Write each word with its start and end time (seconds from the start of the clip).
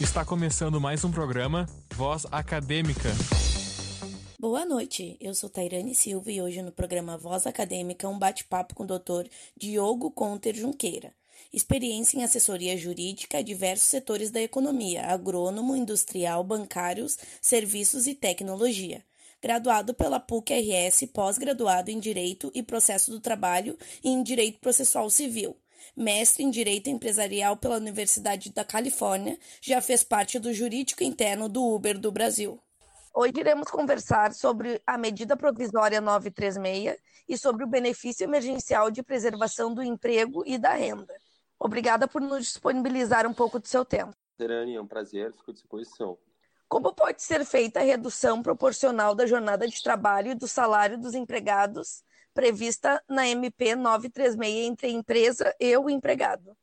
Está 0.00 0.24
começando 0.24 0.80
mais 0.80 1.04
um 1.04 1.10
programa 1.10 1.66
Voz 1.94 2.24
Acadêmica. 2.32 3.10
Boa 4.38 4.64
noite, 4.64 5.18
eu 5.20 5.34
sou 5.34 5.50
Tairane 5.50 5.94
Silva 5.94 6.32
e 6.32 6.40
hoje 6.40 6.62
no 6.62 6.72
programa 6.72 7.18
Voz 7.18 7.46
Acadêmica 7.46 8.08
um 8.08 8.18
bate-papo 8.18 8.74
com 8.74 8.84
o 8.84 8.86
Dr. 8.86 9.28
Diogo 9.54 10.10
Conter 10.10 10.54
Junqueira. 10.54 11.12
Experiência 11.52 12.16
em 12.16 12.24
assessoria 12.24 12.78
jurídica 12.78 13.36
a 13.38 13.42
diversos 13.42 13.88
setores 13.88 14.30
da 14.30 14.40
economia, 14.40 15.04
agrônomo, 15.04 15.76
industrial, 15.76 16.42
bancários, 16.42 17.18
serviços 17.42 18.06
e 18.06 18.14
tecnologia. 18.14 19.04
Graduado 19.42 19.92
pela 19.92 20.18
PUC-RS, 20.18 21.10
pós-graduado 21.12 21.90
em 21.90 22.00
Direito 22.00 22.50
e 22.54 22.62
Processo 22.62 23.10
do 23.10 23.20
Trabalho 23.20 23.76
e 24.02 24.08
em 24.08 24.22
Direito 24.22 24.60
Processual 24.60 25.10
Civil 25.10 25.54
mestre 25.96 26.42
em 26.42 26.50
Direito 26.50 26.88
Empresarial 26.90 27.56
pela 27.56 27.76
Universidade 27.76 28.52
da 28.52 28.64
Califórnia, 28.64 29.38
já 29.60 29.80
fez 29.80 30.02
parte 30.02 30.38
do 30.38 30.52
jurídico 30.52 31.02
interno 31.02 31.48
do 31.48 31.64
Uber 31.64 31.98
do 31.98 32.12
Brasil. 32.12 32.60
Hoje 33.12 33.32
iremos 33.36 33.68
conversar 33.68 34.32
sobre 34.32 34.80
a 34.86 34.96
medida 34.96 35.36
provisória 35.36 36.00
936 36.00 36.96
e 37.28 37.36
sobre 37.36 37.64
o 37.64 37.68
benefício 37.68 38.24
emergencial 38.24 38.90
de 38.90 39.02
preservação 39.02 39.74
do 39.74 39.82
emprego 39.82 40.44
e 40.46 40.56
da 40.56 40.74
renda. 40.74 41.14
Obrigada 41.58 42.06
por 42.06 42.20
nos 42.20 42.44
disponibilizar 42.44 43.26
um 43.26 43.34
pouco 43.34 43.58
do 43.58 43.66
seu 43.66 43.84
tempo. 43.84 44.14
Terani, 44.38 44.76
é 44.76 44.80
um 44.80 44.86
prazer, 44.86 45.32
fico 45.32 45.50
à 45.50 45.54
disposição. 45.54 46.18
Como 46.68 46.94
pode 46.94 47.20
ser 47.22 47.44
feita 47.44 47.80
a 47.80 47.82
redução 47.82 48.42
proporcional 48.42 49.14
da 49.14 49.26
jornada 49.26 49.66
de 49.66 49.82
trabalho 49.82 50.30
e 50.30 50.34
do 50.36 50.46
salário 50.46 50.96
dos 50.96 51.14
empregados 51.14 52.04
prevista 52.40 53.04
na 53.06 53.28
MP 53.28 53.76
936 53.76 54.66
entre 54.66 54.86
a 54.86 54.90
empresa 54.90 55.54
e 55.60 55.76
o 55.76 55.90
empregado. 55.90 56.56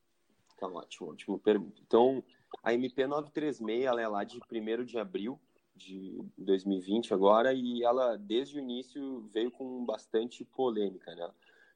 Tá 0.58 0.66
ótimo, 0.66 1.12
ótimo. 1.12 1.40
Então, 1.86 2.24
a 2.64 2.74
MP 2.74 3.06
936 3.06 3.86
ela 3.86 4.02
é 4.02 4.08
lá 4.08 4.24
de 4.24 4.40
1 4.52 4.84
de 4.84 4.98
abril 4.98 5.40
de 5.76 6.20
2020 6.36 7.14
agora 7.14 7.54
e 7.54 7.84
ela 7.84 8.18
desde 8.18 8.58
o 8.58 8.60
início 8.60 9.28
veio 9.32 9.52
com 9.52 9.86
bastante 9.86 10.44
polêmica, 10.44 11.14
né? 11.14 11.30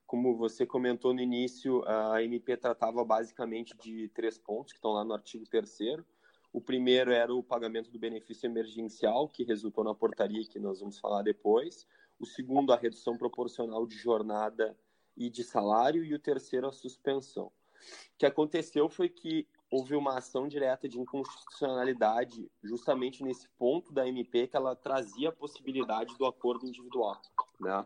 Como 0.07 0.35
você 0.35 0.65
comentou 0.65 1.13
no 1.13 1.21
início, 1.21 1.87
a 1.87 2.23
MP 2.23 2.57
tratava 2.57 3.05
basicamente 3.05 3.77
de 3.77 4.09
três 4.09 4.35
pontos 4.35 4.73
que 4.73 4.79
estão 4.79 4.93
lá 4.93 5.05
no 5.05 5.13
artigo 5.13 5.45
3 5.45 6.03
o 6.51 6.59
primeiro 6.59 7.11
era 7.11 7.33
o 7.33 7.43
pagamento 7.43 7.91
do 7.91 7.99
benefício 7.99 8.47
emergencial, 8.47 9.29
que 9.29 9.43
resultou 9.43 9.83
na 9.83 9.93
portaria 9.93 10.43
que 10.43 10.59
nós 10.59 10.79
vamos 10.79 10.99
falar 10.99 11.21
depois 11.21 11.85
o 12.21 12.25
segundo, 12.25 12.71
a 12.71 12.77
redução 12.77 13.17
proporcional 13.17 13.87
de 13.87 13.97
jornada 13.97 14.77
e 15.17 15.29
de 15.29 15.43
salário, 15.43 16.05
e 16.05 16.13
o 16.13 16.19
terceiro, 16.19 16.67
a 16.67 16.71
suspensão. 16.71 17.47
O 17.47 18.17
que 18.19 18.27
aconteceu 18.27 18.87
foi 18.87 19.09
que 19.09 19.47
houve 19.71 19.95
uma 19.95 20.19
ação 20.19 20.47
direta 20.47 20.87
de 20.87 20.99
inconstitucionalidade 20.99 22.49
justamente 22.61 23.23
nesse 23.23 23.49
ponto 23.57 23.91
da 23.91 24.07
MP 24.07 24.47
que 24.47 24.55
ela 24.55 24.75
trazia 24.75 25.29
a 25.29 25.31
possibilidade 25.31 26.15
do 26.15 26.25
acordo 26.27 26.67
individual, 26.67 27.19
né? 27.59 27.85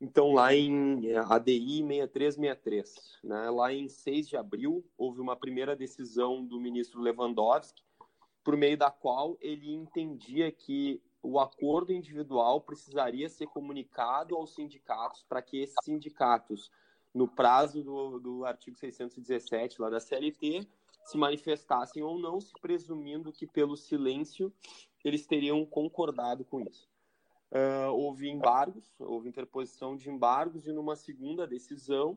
Então, 0.00 0.32
lá 0.32 0.54
em 0.54 1.08
é, 1.08 1.18
ADI 1.18 1.84
6363, 1.86 3.18
né, 3.22 3.50
lá 3.50 3.70
em 3.70 3.86
6 3.86 4.28
de 4.30 4.36
abril, 4.36 4.82
houve 4.96 5.20
uma 5.20 5.36
primeira 5.36 5.76
decisão 5.76 6.42
do 6.42 6.58
ministro 6.58 7.02
Lewandowski, 7.02 7.82
por 8.42 8.56
meio 8.56 8.78
da 8.78 8.90
qual 8.90 9.36
ele 9.42 9.70
entendia 9.70 10.50
que 10.50 11.02
o 11.22 11.38
acordo 11.38 11.92
individual 11.92 12.60
precisaria 12.60 13.28
ser 13.28 13.46
comunicado 13.46 14.34
aos 14.36 14.54
sindicatos 14.54 15.22
para 15.28 15.42
que 15.42 15.58
esses 15.58 15.76
sindicatos, 15.84 16.70
no 17.12 17.28
prazo 17.28 17.82
do, 17.82 18.18
do 18.18 18.44
artigo 18.44 18.76
617 18.76 19.80
lá 19.80 19.90
da 19.90 20.00
CLT, 20.00 20.66
se 21.04 21.18
manifestassem 21.18 22.02
ou 22.02 22.18
não, 22.18 22.40
se 22.40 22.52
presumindo 22.60 23.32
que 23.32 23.46
pelo 23.46 23.76
silêncio 23.76 24.52
eles 25.04 25.26
teriam 25.26 25.64
concordado 25.64 26.44
com 26.44 26.60
isso. 26.60 26.88
Uh, 27.50 27.90
houve 27.92 28.28
embargos, 28.28 28.94
houve 29.00 29.28
interposição 29.28 29.96
de 29.96 30.08
embargos 30.08 30.66
e 30.66 30.72
numa 30.72 30.94
segunda 30.94 31.46
decisão 31.46 32.16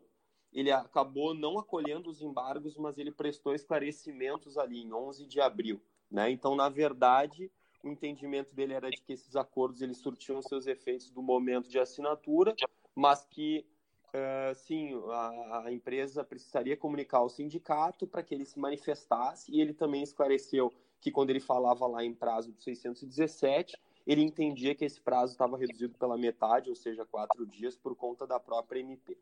ele 0.52 0.72
acabou 0.72 1.34
não 1.34 1.58
acolhendo 1.58 2.10
os 2.10 2.22
embargos, 2.22 2.78
mas 2.78 3.00
ele 3.00 3.12
prestou 3.12 3.56
esclarecimentos 3.56 4.58
ali 4.58 4.84
em 4.84 4.94
11 4.94 5.26
de 5.26 5.42
abril. 5.42 5.82
Né? 6.12 6.30
Então, 6.30 6.56
na 6.56 6.70
verdade, 6.70 7.52
o 7.84 7.90
entendimento 7.90 8.56
dele 8.56 8.74
era 8.74 8.90
de 8.90 9.02
que 9.02 9.14
esses 9.14 9.36
acordos 9.36 9.82
eles 9.82 9.98
surtiam 9.98 10.42
seus 10.42 10.66
efeitos 10.66 11.10
do 11.10 11.22
momento 11.22 11.70
de 11.70 11.78
assinatura, 11.78 12.56
mas 12.96 13.26
que 13.26 13.66
uh, 14.08 14.56
sim, 14.56 14.94
a, 15.10 15.64
a, 15.66 15.72
empresa 15.72 16.24
precisaria 16.24 16.78
comunicar 16.78 17.18
ao 17.18 17.30
sindicato 17.30 18.08
para 18.08 18.24
que 18.24 18.34
ele 18.34 18.46
se 18.46 18.58
manifestasse 18.58 19.52
e 19.52 19.60
ele 19.60 19.74
também 19.74 20.02
esclareceu 20.02 20.74
que 21.02 21.12
quando 21.12 21.32
ele 21.32 21.42
falava 21.42 21.86
lá 21.86 22.04
em 22.04 22.14
prazo 22.14 22.54
de 22.54 22.64
617, 22.64 23.78
ele 24.08 24.22
entendia 24.22 24.74
que 24.74 24.86
esse 24.86 25.02
prazo 25.02 25.34
estava 25.34 25.58
reduzido 25.58 25.98
pela 25.98 26.18
metade, 26.18 26.70
ou 26.70 26.76
seja, 26.76 27.06
quatro 27.06 27.46
dias, 27.46 27.76
por 27.76 27.94
conta 27.94 28.26
da 28.26 28.40
própria 28.40 28.80
MP. 28.80 29.18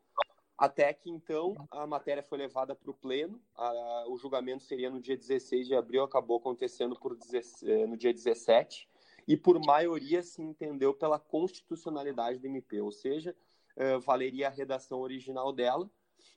Até 0.62 0.94
que 0.94 1.10
então 1.10 1.56
a 1.72 1.88
matéria 1.88 2.22
foi 2.22 2.38
levada 2.38 2.72
para 2.72 2.88
o 2.88 2.94
pleno, 2.94 3.42
a, 3.56 4.04
o 4.06 4.16
julgamento 4.16 4.62
seria 4.62 4.88
no 4.88 5.00
dia 5.00 5.16
16 5.16 5.66
de 5.66 5.74
abril, 5.74 6.04
acabou 6.04 6.36
acontecendo 6.36 6.94
por, 7.00 7.18
eh, 7.64 7.84
no 7.88 7.96
dia 7.96 8.14
17, 8.14 8.88
e 9.26 9.36
por 9.36 9.58
maioria 9.58 10.22
se 10.22 10.40
entendeu 10.40 10.94
pela 10.94 11.18
constitucionalidade 11.18 12.38
da 12.38 12.46
MP, 12.46 12.80
ou 12.80 12.92
seja, 12.92 13.34
uh, 13.76 13.98
valeria 14.02 14.46
a 14.46 14.50
redação 14.50 15.00
original 15.00 15.52
dela, 15.52 15.90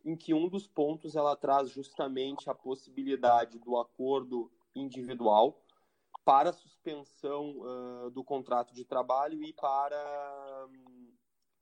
em 0.04 0.16
que 0.16 0.34
um 0.34 0.50
dos 0.50 0.66
pontos 0.66 1.16
ela 1.16 1.36
traz 1.36 1.70
justamente 1.70 2.50
a 2.50 2.56
possibilidade 2.56 3.60
do 3.60 3.78
acordo 3.78 4.52
individual 4.74 5.62
para 6.24 6.52
suspensão 6.52 7.58
uh, 7.60 8.10
do 8.10 8.24
contrato 8.24 8.74
de 8.74 8.84
trabalho 8.84 9.44
e 9.44 9.54
para 9.54 10.68
um, 10.68 10.95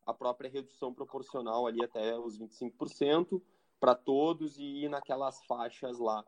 a 0.05 0.13
própria 0.13 0.49
redução 0.49 0.93
proporcional 0.93 1.65
ali 1.65 1.83
até 1.83 2.17
os 2.17 2.37
25% 2.37 3.41
para 3.79 3.95
todos 3.95 4.57
e 4.57 4.87
naquelas 4.87 5.43
faixas 5.45 5.99
lá 5.99 6.23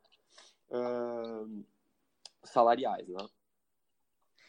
uh, 0.70 1.66
salariais, 2.44 3.08
né? 3.08 3.28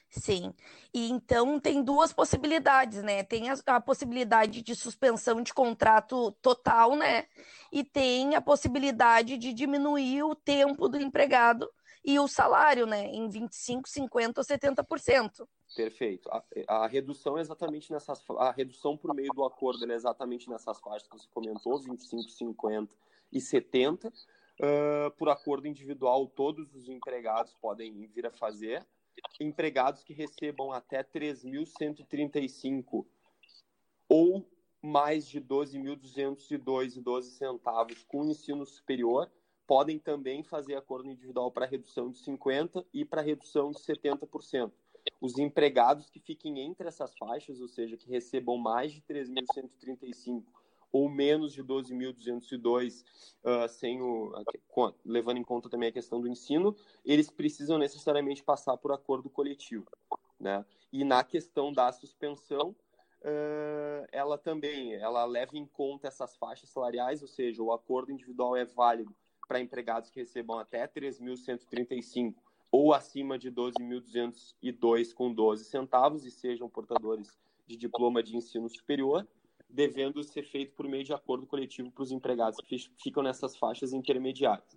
Sim. 0.08 0.54
E 0.94 1.10
então 1.10 1.60
tem 1.60 1.82
duas 1.82 2.12
possibilidades, 2.12 3.02
né? 3.02 3.22
Tem 3.22 3.50
a, 3.50 3.56
a, 3.66 3.80
possibilidade 3.80 4.62
de 4.62 4.74
suspensão 4.74 5.42
de 5.42 5.52
contrato 5.52 6.32
total, 6.40 6.96
né? 6.96 7.26
E 7.72 7.84
tem 7.84 8.34
a 8.34 8.40
possibilidade 8.40 9.36
de 9.36 9.52
diminuir 9.52 10.22
o 10.22 10.34
tempo 10.34 10.88
do 10.88 10.96
empregado 10.96 11.68
e 12.04 12.18
o 12.18 12.28
salário, 12.28 12.86
né? 12.86 13.06
Em 13.06 13.28
25, 13.28 13.88
50 13.88 14.40
ou 14.40 14.44
70%. 14.44 15.46
Perfeito. 15.74 16.28
A, 16.30 16.44
a, 16.68 16.86
redução 16.86 17.36
é 17.36 17.40
exatamente 17.40 17.92
nessas 17.92 18.22
a 18.38 18.50
redução 18.50 18.96
por 18.96 19.14
meio 19.14 19.30
do 19.32 19.44
acordo 19.44 19.90
é 19.90 19.94
exatamente 19.94 20.48
nessas 20.48 20.78
faixas 20.78 21.08
que 21.08 21.18
você 21.18 21.28
comentou, 21.32 21.78
25, 21.78 22.30
50 22.30 22.94
e 23.32 23.40
70. 23.40 24.08
Uh, 24.08 25.10
por 25.18 25.28
acordo 25.28 25.66
individual, 25.66 26.26
todos 26.28 26.72
os 26.74 26.88
empregados 26.88 27.52
podem 27.60 28.06
vir 28.06 28.26
a 28.26 28.30
fazer. 28.30 28.86
Empregados 29.40 30.02
que 30.02 30.14
recebam 30.14 30.72
até 30.72 31.02
3.135 31.02 33.04
ou 34.08 34.48
mais 34.80 35.26
de 35.26 35.40
12.202,12 35.40 37.22
centavos 37.22 38.04
com 38.04 38.24
ensino 38.24 38.64
superior 38.64 39.28
podem 39.66 39.98
também 39.98 40.44
fazer 40.44 40.76
acordo 40.76 41.10
individual 41.10 41.50
para 41.50 41.66
redução 41.66 42.08
de 42.10 42.18
50% 42.18 42.86
e 42.94 43.04
para 43.04 43.20
redução 43.20 43.72
de 43.72 43.80
70% 43.80 44.70
os 45.20 45.38
empregados 45.38 46.10
que 46.10 46.20
fiquem 46.20 46.60
entre 46.60 46.88
essas 46.88 47.16
faixas, 47.16 47.60
ou 47.60 47.68
seja, 47.68 47.96
que 47.96 48.10
recebam 48.10 48.56
mais 48.56 48.92
de 48.92 49.00
3.135 49.02 50.44
ou 50.92 51.08
menos 51.08 51.52
de 51.52 51.62
12.202, 51.62 53.04
uh, 53.44 53.68
sem 53.68 54.00
o, 54.00 54.32
levando 55.04 55.38
em 55.38 55.44
conta 55.44 55.68
também 55.68 55.88
a 55.88 55.92
questão 55.92 56.20
do 56.20 56.28
ensino, 56.28 56.74
eles 57.04 57.30
precisam 57.30 57.76
necessariamente 57.76 58.42
passar 58.42 58.76
por 58.76 58.92
acordo 58.92 59.28
coletivo. 59.28 59.86
Né? 60.38 60.64
E 60.92 61.04
na 61.04 61.22
questão 61.22 61.72
da 61.72 61.90
suspensão, 61.92 62.70
uh, 62.70 64.06
ela 64.10 64.38
também 64.38 64.94
ela 64.94 65.24
leva 65.24 65.56
em 65.56 65.66
conta 65.66 66.08
essas 66.08 66.36
faixas 66.36 66.70
salariais, 66.70 67.20
ou 67.20 67.28
seja, 67.28 67.62
o 67.62 67.72
acordo 67.72 68.12
individual 68.12 68.56
é 68.56 68.64
válido 68.64 69.14
para 69.46 69.60
empregados 69.60 70.10
que 70.10 70.20
recebam 70.20 70.58
até 70.58 70.86
3.135 70.86 72.34
ou 72.70 72.92
acima 72.92 73.38
de 73.38 73.50
12.202 73.50 75.12
com 75.14 75.32
12 75.32 75.64
centavos 75.64 76.24
e 76.24 76.30
sejam 76.30 76.68
portadores 76.68 77.38
de 77.66 77.76
diploma 77.76 78.22
de 78.22 78.36
ensino 78.36 78.68
superior, 78.68 79.26
devendo 79.68 80.22
ser 80.22 80.44
feito 80.44 80.74
por 80.74 80.88
meio 80.88 81.04
de 81.04 81.12
acordo 81.12 81.46
coletivo 81.46 81.90
para 81.90 82.02
os 82.02 82.12
empregados 82.12 82.58
que 82.64 82.78
ficam 83.02 83.22
nessas 83.22 83.56
faixas 83.56 83.92
intermediárias. 83.92 84.76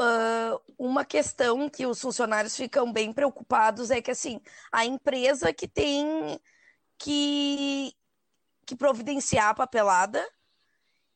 Uh, 0.00 0.60
uma 0.78 1.04
questão 1.04 1.68
que 1.68 1.84
os 1.84 2.00
funcionários 2.00 2.56
ficam 2.56 2.92
bem 2.92 3.12
preocupados 3.12 3.90
é 3.90 4.00
que 4.00 4.12
assim 4.12 4.40
a 4.70 4.84
empresa 4.84 5.52
que 5.52 5.66
tem 5.66 6.38
que, 6.96 7.92
que 8.64 8.76
providenciar 8.76 9.48
a 9.48 9.54
papelada 9.54 10.24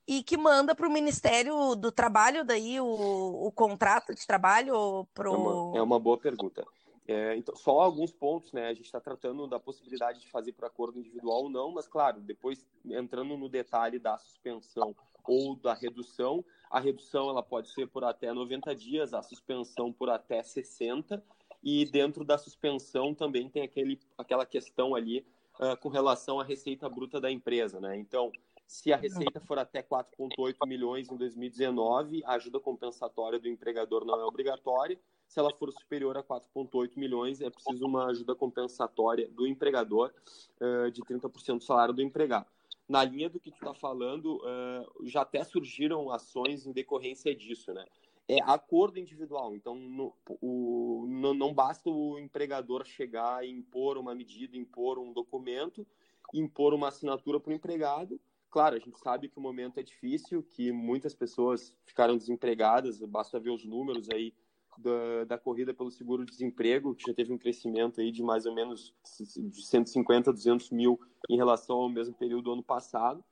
e 0.06 0.22
que 0.22 0.36
manda 0.36 0.74
para 0.74 0.86
o 0.86 0.92
Ministério 0.92 1.74
do 1.74 1.92
Trabalho 1.92 2.44
daí 2.44 2.80
o, 2.80 3.46
o 3.46 3.52
contrato 3.52 4.14
de 4.14 4.26
trabalho 4.26 5.06
pro... 5.14 5.72
é, 5.74 5.78
é 5.78 5.82
uma 5.82 5.98
boa 5.98 6.18
pergunta. 6.18 6.64
É, 7.06 7.36
então, 7.36 7.54
só 7.56 7.80
alguns 7.80 8.12
pontos, 8.12 8.52
né? 8.52 8.68
A 8.68 8.74
gente 8.74 8.86
está 8.86 9.00
tratando 9.00 9.46
da 9.48 9.58
possibilidade 9.58 10.20
de 10.20 10.28
fazer 10.28 10.52
por 10.52 10.64
acordo 10.64 10.98
individual 10.98 11.44
ou 11.44 11.50
não, 11.50 11.72
mas 11.72 11.88
claro, 11.88 12.20
depois 12.20 12.64
entrando 12.84 13.36
no 13.36 13.48
detalhe 13.48 13.98
da 13.98 14.16
suspensão 14.18 14.94
ou 15.24 15.56
da 15.56 15.74
redução, 15.74 16.44
a 16.70 16.80
redução 16.80 17.28
ela 17.28 17.42
pode 17.42 17.68
ser 17.70 17.86
por 17.88 18.04
até 18.04 18.32
90 18.32 18.74
dias, 18.74 19.14
a 19.14 19.22
suspensão 19.22 19.92
por 19.92 20.10
até 20.10 20.42
60, 20.42 21.22
e 21.62 21.84
dentro 21.84 22.24
da 22.24 22.38
suspensão 22.38 23.14
também 23.14 23.48
tem 23.48 23.62
aquele, 23.62 24.00
aquela 24.16 24.44
questão 24.44 24.94
ali 24.94 25.24
uh, 25.60 25.76
com 25.76 25.88
relação 25.88 26.40
à 26.40 26.44
receita 26.44 26.88
bruta 26.88 27.20
da 27.20 27.30
empresa, 27.30 27.80
né? 27.80 27.96
Então, 27.96 28.32
se 28.72 28.90
a 28.90 28.96
receita 28.96 29.38
for 29.38 29.58
até 29.58 29.82
4,8 29.82 30.66
milhões 30.66 31.10
em 31.10 31.16
2019, 31.18 32.22
a 32.24 32.32
ajuda 32.32 32.58
compensatória 32.58 33.38
do 33.38 33.46
empregador 33.46 34.02
não 34.02 34.18
é 34.18 34.24
obrigatória. 34.24 34.98
Se 35.28 35.38
ela 35.38 35.54
for 35.54 35.70
superior 35.70 36.16
a 36.16 36.22
4,8 36.22 36.96
milhões, 36.96 37.42
é 37.42 37.50
preciso 37.50 37.84
uma 37.84 38.06
ajuda 38.06 38.34
compensatória 38.34 39.28
do 39.28 39.46
empregador 39.46 40.10
uh, 40.58 40.90
de 40.90 41.02
30% 41.02 41.58
do 41.58 41.62
salário 41.62 41.92
do 41.92 42.00
empregado. 42.00 42.46
Na 42.88 43.04
linha 43.04 43.28
do 43.28 43.38
que 43.38 43.50
tu 43.50 43.56
está 43.56 43.74
falando, 43.74 44.36
uh, 44.38 45.06
já 45.06 45.20
até 45.20 45.44
surgiram 45.44 46.10
ações 46.10 46.66
em 46.66 46.72
decorrência 46.72 47.34
disso, 47.34 47.74
né? 47.74 47.84
É 48.26 48.38
acordo 48.40 48.98
individual, 48.98 49.54
então 49.54 49.74
no, 49.74 50.14
o, 50.40 51.04
no, 51.06 51.34
não 51.34 51.52
basta 51.52 51.90
o 51.90 52.18
empregador 52.18 52.86
chegar 52.86 53.44
e 53.44 53.50
impor 53.50 53.98
uma 53.98 54.14
medida, 54.14 54.56
impor 54.56 54.98
um 54.98 55.12
documento, 55.12 55.86
impor 56.32 56.72
uma 56.72 56.88
assinatura 56.88 57.38
para 57.38 57.50
o 57.50 57.54
empregado, 57.54 58.18
Claro, 58.52 58.76
a 58.76 58.78
gente 58.78 58.98
sabe 58.98 59.30
que 59.30 59.38
o 59.38 59.40
momento 59.40 59.80
é 59.80 59.82
difícil, 59.82 60.42
que 60.42 60.70
muitas 60.70 61.14
pessoas 61.14 61.74
ficaram 61.86 62.18
desempregadas, 62.18 63.00
basta 63.00 63.40
ver 63.40 63.48
os 63.48 63.64
números 63.64 64.10
aí 64.10 64.34
da, 64.76 65.24
da 65.24 65.38
corrida 65.38 65.72
pelo 65.72 65.90
seguro-desemprego, 65.90 66.94
que 66.94 67.06
já 67.08 67.14
teve 67.14 67.32
um 67.32 67.38
crescimento 67.38 67.98
aí 67.98 68.12
de 68.12 68.22
mais 68.22 68.44
ou 68.44 68.54
menos 68.54 68.94
de 69.18 69.66
150 69.66 70.28
a 70.28 70.32
200 70.34 70.68
mil 70.70 71.00
em 71.30 71.36
relação 71.38 71.76
ao 71.76 71.88
mesmo 71.88 72.14
período 72.14 72.42
do 72.42 72.52
ano 72.52 72.62
passado. 72.62 73.24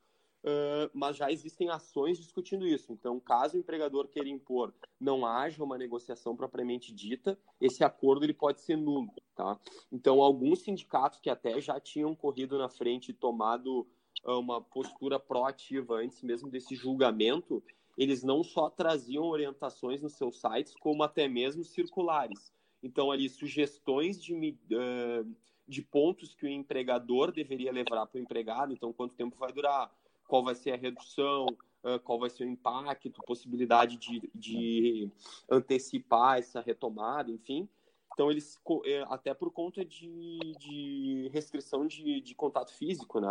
Uh, 0.43 0.89
mas 0.91 1.17
já 1.17 1.31
existem 1.31 1.69
ações 1.69 2.17
discutindo 2.17 2.65
isso. 2.65 2.91
Então, 2.91 3.19
caso 3.19 3.55
o 3.55 3.59
empregador 3.59 4.07
queira 4.07 4.27
impor, 4.27 4.73
não 4.99 5.23
haja 5.23 5.63
uma 5.63 5.77
negociação 5.77 6.35
propriamente 6.35 6.91
dita, 6.91 7.37
esse 7.59 7.83
acordo 7.83 8.25
ele 8.25 8.33
pode 8.33 8.59
ser 8.59 8.75
nulo, 8.75 9.13
tá? 9.35 9.59
Então, 9.91 10.19
alguns 10.19 10.63
sindicatos 10.63 11.19
que 11.19 11.29
até 11.29 11.61
já 11.61 11.79
tinham 11.79 12.15
corrido 12.15 12.57
na 12.57 12.69
frente 12.69 13.09
e 13.09 13.13
tomado 13.13 13.87
uma 14.23 14.61
postura 14.61 15.19
proativa 15.19 15.95
antes 15.95 16.21
mesmo 16.21 16.49
desse 16.49 16.75
julgamento, 16.75 17.63
eles 17.97 18.23
não 18.23 18.43
só 18.43 18.69
traziam 18.69 19.25
orientações 19.25 20.01
nos 20.01 20.13
seus 20.13 20.39
sites, 20.39 20.75
como 20.75 21.03
até 21.03 21.27
mesmo 21.27 21.63
circulares. 21.63 22.53
Então, 22.81 23.11
ali, 23.11 23.29
sugestões 23.29 24.21
de, 24.21 24.57
uh, 24.71 25.35
de 25.67 25.81
pontos 25.81 26.33
que 26.33 26.45
o 26.45 26.49
empregador 26.49 27.31
deveria 27.31 27.71
levar 27.71 28.07
para 28.07 28.19
o 28.19 28.21
empregado. 28.21 28.73
Então, 28.73 28.93
quanto 28.93 29.15
tempo 29.15 29.37
vai 29.37 29.51
durar, 29.51 29.91
qual 30.27 30.43
vai 30.43 30.55
ser 30.55 30.71
a 30.71 30.77
redução, 30.77 31.45
uh, 31.83 31.99
qual 32.03 32.19
vai 32.19 32.29
ser 32.29 32.45
o 32.45 32.49
impacto, 32.49 33.11
possibilidade 33.25 33.97
de, 33.97 34.31
de 34.33 35.09
antecipar 35.49 36.39
essa 36.39 36.61
retomada, 36.61 37.29
enfim. 37.29 37.67
Então, 38.13 38.29
eles, 38.29 38.59
é, 38.85 39.05
até 39.09 39.33
por 39.33 39.51
conta 39.51 39.85
de, 39.85 40.37
de 40.59 41.29
restrição 41.31 41.87
de, 41.87 42.19
de, 42.19 42.35
contato 42.35 42.73
físico, 42.73 43.21
né, 43.21 43.27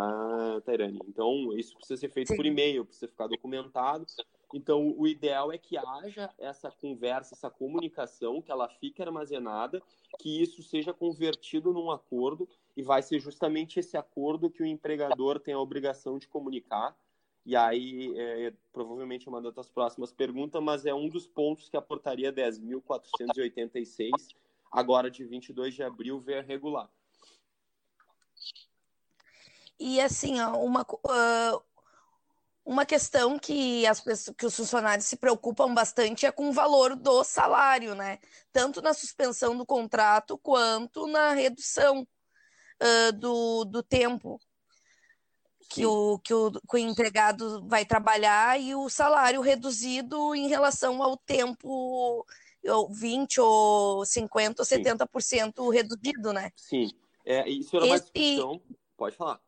Tairane? 0.65 0.99
Então, 1.07 1.55
isso 1.55 1.75
precisa 1.75 1.99
ser 1.99 2.09
feito 2.09 2.29
Sim. 2.29 2.35
por 2.35 2.45
e-mail, 2.45 2.85
precisa 2.85 3.07
ficar 3.07 3.27
documentado. 3.27 4.05
Então, 4.53 4.93
o 4.97 5.07
ideal 5.07 5.51
é 5.51 5.57
que 5.57 5.77
haja 5.77 6.29
essa 6.37 6.69
conversa, 6.69 7.35
essa 7.35 7.49
comunicação, 7.49 8.41
que 8.41 8.51
ela 8.51 8.67
fique 8.67 9.01
armazenada, 9.01 9.81
que 10.19 10.41
isso 10.41 10.61
seja 10.61 10.93
convertido 10.93 11.71
num 11.71 11.89
acordo, 11.89 12.49
e 12.75 12.81
vai 12.81 13.01
ser 13.01 13.19
justamente 13.19 13.79
esse 13.79 13.95
acordo 13.95 14.49
que 14.49 14.63
o 14.63 14.65
empregador 14.65 15.39
tem 15.39 15.53
a 15.53 15.59
obrigação 15.59 16.17
de 16.17 16.27
comunicar. 16.27 16.97
E 17.45 17.55
aí, 17.55 18.13
é, 18.17 18.53
provavelmente 18.73 19.27
é 19.27 19.31
uma 19.31 19.41
das 19.51 19.69
próximas 19.69 20.11
perguntas, 20.11 20.61
mas 20.61 20.85
é 20.85 20.93
um 20.93 21.07
dos 21.07 21.27
pontos 21.27 21.69
que 21.69 21.77
a 21.77 21.81
portaria 21.81 22.33
10.486 22.33 24.35
agora 24.71 25.11
de 25.11 25.25
22 25.25 25.73
de 25.73 25.83
abril 25.83 26.19
veio 26.19 26.39
a 26.39 26.43
regular. 26.43 26.89
E 29.79 29.99
assim, 29.99 30.39
ó, 30.39 30.57
uma, 30.57 30.81
uh, 30.83 31.63
uma 32.63 32.85
questão 32.85 33.39
que, 33.39 33.85
as 33.87 33.99
que 34.37 34.45
os 34.45 34.55
funcionários 34.55 35.07
se 35.07 35.17
preocupam 35.17 35.73
bastante 35.73 36.25
é 36.25 36.31
com 36.31 36.49
o 36.49 36.53
valor 36.53 36.95
do 36.95 37.23
salário, 37.23 37.95
né? 37.95 38.19
Tanto 38.51 38.81
na 38.81 38.93
suspensão 38.93 39.57
do 39.57 39.65
contrato 39.65 40.37
quanto 40.37 41.07
na 41.07 41.33
redução 41.33 42.01
uh, 42.01 43.11
do, 43.13 43.65
do 43.65 43.83
tempo 43.83 44.39
que 45.71 45.85
o, 45.85 46.19
que, 46.19 46.33
o, 46.33 46.51
que 46.51 46.75
o 46.75 46.77
empregado 46.77 47.65
vai 47.67 47.85
trabalhar 47.85 48.59
e 48.59 48.75
o 48.75 48.89
salário 48.89 49.41
reduzido 49.41 50.35
em 50.35 50.47
relação 50.47 51.01
ao 51.01 51.15
tempo 51.15 52.25
20 52.89 53.41
ou 53.41 54.05
50 54.05 54.61
ou 54.61 54.65
70% 54.65 55.53
Sim. 55.55 55.71
reduzido, 55.71 56.33
né? 56.33 56.51
Sim. 56.55 56.91
É, 57.25 57.47
isso 57.49 57.75
era 57.75 57.85
uma 57.85 57.95
Esse... 57.95 58.11
discussão. 58.13 58.61
Pode 58.97 59.15
falar. 59.15 59.41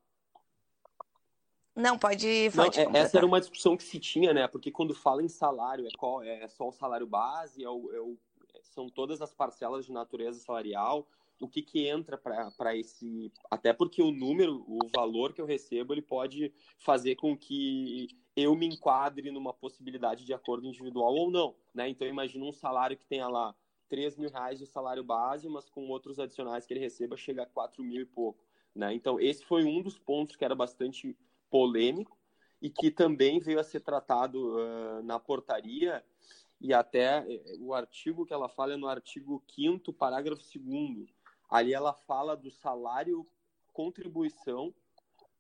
Não, 1.76 1.98
pode, 1.98 2.52
pode 2.56 2.84
Não, 2.84 2.96
é, 2.96 3.00
Essa 3.00 3.18
era 3.18 3.26
uma 3.26 3.40
discussão 3.40 3.76
que 3.76 3.84
se 3.84 4.00
tinha, 4.00 4.32
né? 4.32 4.48
Porque 4.48 4.72
quando 4.72 4.94
fala 4.94 5.24
em 5.24 5.28
salário, 5.28 5.88
é, 5.88 5.90
qual, 5.98 6.22
é 6.22 6.48
só 6.48 6.68
o 6.68 6.72
salário 6.72 7.08
base, 7.08 7.64
é 7.64 7.70
o, 7.70 7.92
é 7.92 8.00
o, 8.00 8.18
são 8.62 8.88
todas 8.90 9.22
as 9.22 9.34
parcelas 9.34 9.86
de 9.86 9.92
natureza 9.92 10.40
salarial, 10.40 11.08
o 11.40 11.48
que 11.48 11.64
que 11.64 11.88
entra 11.88 12.18
para 12.18 12.76
esse... 12.76 13.32
Até 13.50 13.74
porque 13.74 14.04
o 14.04 14.12
número, 14.12 14.64
o 14.68 14.80
valor 14.96 15.34
que 15.34 15.42
eu 15.42 15.46
recebo, 15.46 15.94
ele 15.94 16.02
pode 16.02 16.54
fazer 16.78 17.16
com 17.16 17.36
que 17.36 18.08
eu 18.36 18.56
me 18.56 18.68
enquadre 18.68 19.32
numa 19.32 19.54
possibilidade 19.54 20.26
de 20.26 20.34
acordo 20.34 20.68
individual 20.68 21.14
ou 21.14 21.32
não, 21.32 21.56
né? 21.74 21.88
Então, 21.90 22.08
imagina 22.08 22.46
um 22.46 22.52
salário 22.52 22.98
que 22.98 23.06
tenha 23.06 23.28
lá 23.28 23.56
3 23.90 24.18
mil 24.18 24.30
reais 24.30 24.60
de 24.60 24.66
salário 24.66 25.04
base, 25.04 25.48
mas 25.48 25.70
com 25.70 25.88
outros 25.90 26.20
adicionais 26.20 26.66
que 26.66 26.74
ele 26.74 26.80
receba 26.80 27.16
chega 27.16 27.44
a 27.44 27.46
4 27.46 27.84
mil 27.84 28.02
e 28.02 28.06
pouco, 28.06 28.44
né? 28.76 28.94
Então, 28.94 29.20
esse 29.20 29.46
foi 29.46 29.64
um 29.64 29.82
dos 29.82 30.00
pontos 30.00 30.36
que 30.36 30.44
era 30.44 30.56
bastante 30.56 31.16
polêmico 31.50 32.18
e 32.62 32.70
que 32.70 32.90
também 32.90 33.40
veio 33.40 33.60
a 33.60 33.64
ser 33.64 33.82
tratado 33.82 34.56
uh, 34.56 35.04
na 35.04 35.20
portaria 35.20 36.04
e 36.60 36.74
até 36.74 37.26
eh, 37.30 37.58
o 37.60 37.74
artigo 37.74 38.26
que 38.26 38.34
ela 38.34 38.48
fala 38.48 38.74
é 38.74 38.78
no 38.78 38.88
artigo 38.88 39.44
5 39.54 39.92
parágrafo 39.92 40.42
2 40.56 41.10
Ali 41.50 41.74
ela 41.74 41.94
fala 41.94 42.38
do 42.38 42.50
salário 42.50 43.28
contribuição 43.74 44.74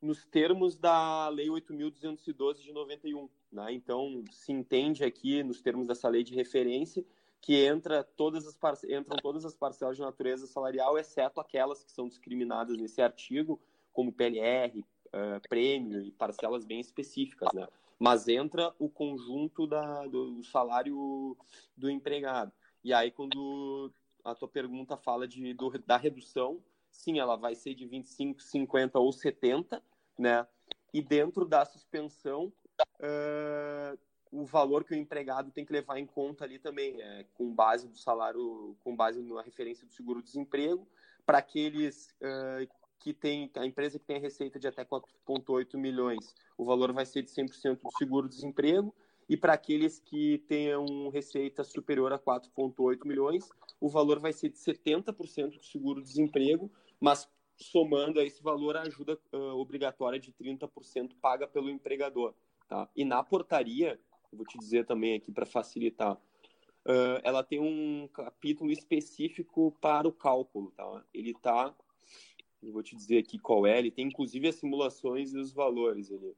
nos 0.03 0.25
termos 0.25 0.77
da 0.77 1.29
Lei 1.29 1.47
8.212 1.47 2.57
de 2.57 2.73
91. 2.73 3.29
Né? 3.51 3.73
Então, 3.73 4.21
se 4.31 4.51
entende 4.51 5.03
aqui, 5.03 5.41
nos 5.41 5.61
termos 5.61 5.87
dessa 5.87 6.09
lei 6.09 6.23
de 6.23 6.35
referência, 6.35 7.05
que 7.39 7.55
entra 7.65 8.03
todas 8.03 8.45
as 8.45 8.83
entram 8.83 9.17
todas 9.21 9.45
as 9.45 9.55
parcelas 9.55 9.95
de 9.95 10.01
natureza 10.01 10.45
salarial, 10.45 10.97
exceto 10.97 11.39
aquelas 11.39 11.83
que 11.83 11.91
são 11.91 12.07
discriminadas 12.07 12.77
nesse 12.77 13.01
artigo, 13.01 13.59
como 13.93 14.11
PLR, 14.11 14.79
uh, 14.79 15.47
prêmio 15.47 16.01
e 16.01 16.11
parcelas 16.11 16.65
bem 16.65 16.81
específicas. 16.81 17.49
Né? 17.53 17.65
Mas 17.97 18.27
entra 18.27 18.73
o 18.77 18.89
conjunto 18.89 19.65
da, 19.65 20.05
do 20.07 20.43
salário 20.43 21.37
do 21.77 21.89
empregado. 21.89 22.51
E 22.83 22.93
aí, 22.93 23.09
quando 23.09 23.91
a 24.23 24.35
tua 24.35 24.47
pergunta 24.49 24.97
fala 24.97 25.25
de, 25.27 25.53
do, 25.53 25.69
da 25.85 25.95
redução, 25.95 26.61
sim, 26.91 27.19
ela 27.19 27.35
vai 27.37 27.55
ser 27.55 27.73
de 27.73 27.85
25, 27.85 28.41
50 28.41 28.99
ou 28.99 29.11
70, 29.11 29.81
né? 30.17 30.45
E 30.93 31.01
dentro 31.01 31.45
da 31.45 31.65
suspensão, 31.65 32.53
uh, 32.99 33.97
o 34.31 34.45
valor 34.45 34.83
que 34.83 34.93
o 34.93 34.97
empregado 34.97 35.51
tem 35.51 35.65
que 35.65 35.73
levar 35.73 35.99
em 35.99 36.05
conta 36.05 36.43
ali 36.43 36.57
também, 36.57 37.01
é, 37.01 37.25
com 37.35 37.53
base 37.53 37.87
do 37.87 37.97
salário, 37.97 38.75
com 38.83 38.95
base 38.95 39.21
na 39.21 39.41
referência 39.41 39.85
do 39.85 39.93
seguro-desemprego, 39.93 40.87
para 41.25 41.37
aqueles 41.37 42.09
uh, 42.21 42.67
que 42.99 43.13
tem 43.13 43.51
a 43.55 43.65
empresa 43.65 43.99
que 43.99 44.05
tem 44.05 44.17
a 44.17 44.19
receita 44.19 44.59
de 44.59 44.67
até 44.67 44.83
4,8 44.83 45.77
milhões, 45.77 46.33
o 46.57 46.65
valor 46.65 46.93
vai 46.93 47.05
ser 47.05 47.21
de 47.21 47.29
100% 47.29 47.81
do 47.81 47.91
seguro-desemprego, 47.97 48.93
e 49.29 49.37
para 49.37 49.53
aqueles 49.53 49.99
que 49.99 50.39
tenham 50.47 51.09
receita 51.09 51.63
superior 51.63 52.11
a 52.11 52.19
4,8 52.19 53.05
milhões, 53.05 53.49
o 53.79 53.89
valor 53.89 54.19
vai 54.19 54.33
ser 54.33 54.49
de 54.49 54.57
70% 54.57 55.57
do 55.57 55.63
seguro-desemprego, 55.63 56.71
mas 56.99 57.29
somando 57.63 58.19
a 58.19 58.23
esse 58.23 58.41
valor 58.41 58.75
a 58.75 58.81
ajuda 58.81 59.19
uh, 59.31 59.57
obrigatória 59.57 60.19
de 60.19 60.31
30% 60.31 61.13
paga 61.21 61.47
pelo 61.47 61.69
empregador. 61.69 62.33
Tá? 62.67 62.89
E 62.95 63.03
na 63.03 63.23
portaria, 63.23 63.99
vou 64.31 64.45
te 64.45 64.57
dizer 64.57 64.85
também 64.85 65.15
aqui 65.15 65.31
para 65.31 65.45
facilitar, 65.45 66.15
uh, 66.15 67.19
ela 67.23 67.43
tem 67.43 67.59
um 67.59 68.07
capítulo 68.07 68.71
específico 68.71 69.75
para 69.81 70.07
o 70.07 70.11
cálculo. 70.11 70.71
Tá? 70.71 71.05
Ele 71.13 71.31
está, 71.31 71.75
vou 72.61 72.83
te 72.83 72.95
dizer 72.95 73.19
aqui 73.19 73.37
qual 73.39 73.65
é, 73.65 73.79
ele 73.79 73.91
tem 73.91 74.07
inclusive 74.07 74.47
as 74.47 74.55
simulações 74.55 75.33
e 75.33 75.37
os 75.37 75.51
valores 75.51 76.11
ali. 76.11 76.35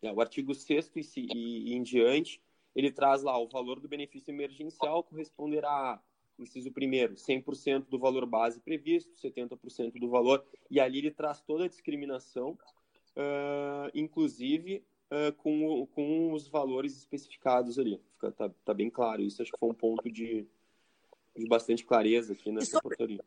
É, 0.00 0.12
o 0.12 0.20
artigo 0.20 0.54
6 0.54 0.92
e, 0.96 1.28
e, 1.34 1.74
em 1.74 1.82
diante, 1.82 2.40
ele 2.74 2.92
traz 2.92 3.22
lá 3.22 3.36
o 3.36 3.48
valor 3.48 3.80
do 3.80 3.88
benefício 3.88 4.30
emergencial 4.30 5.02
corresponderá, 5.02 6.00
inciso 6.38 6.70
primeiro, 6.70 7.14
100% 7.14 7.86
do 7.88 7.98
valor 7.98 8.24
base 8.26 8.60
previsto, 8.60 9.12
70% 9.14 9.98
do 9.98 10.08
valor, 10.08 10.44
e 10.70 10.80
ali 10.80 10.98
ele 10.98 11.10
traz 11.10 11.40
toda 11.40 11.64
a 11.64 11.68
discriminação, 11.68 12.58
uh, 13.16 13.90
inclusive 13.94 14.84
uh, 15.10 15.32
com, 15.34 15.86
com 15.88 16.32
os 16.32 16.48
valores 16.48 16.96
especificados 16.96 17.78
ali. 17.78 18.00
Fica, 18.14 18.32
tá, 18.32 18.50
tá 18.64 18.74
bem 18.74 18.90
claro 18.90 19.22
isso, 19.22 19.42
acho 19.42 19.52
que 19.52 19.58
foi 19.58 19.68
um 19.68 19.74
ponto 19.74 20.10
de, 20.10 20.46
de 21.36 21.46
bastante 21.46 21.84
clareza 21.84 22.32
aqui 22.32 22.52
nessa 22.52 22.72
sobre... 22.72 22.96
portaria. 22.96 23.24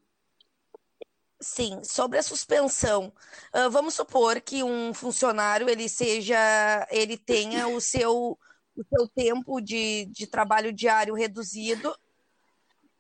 Sim, 1.44 1.84
sobre 1.84 2.20
a 2.20 2.24
suspensão, 2.24 3.12
uh, 3.54 3.70
vamos 3.72 3.96
supor 3.96 4.40
que 4.42 4.64
um 4.64 4.94
funcionário 4.94 5.68
ele 5.68 5.90
seja, 5.90 6.38
ele 6.92 7.18
tenha 7.18 7.68
o 7.68 7.82
seu, 7.82 8.38
o 8.76 8.84
seu 8.84 9.08
tempo 9.08 9.60
de, 9.60 10.06
de 10.06 10.28
trabalho 10.28 10.72
diário 10.72 11.16
reduzido 11.16 11.92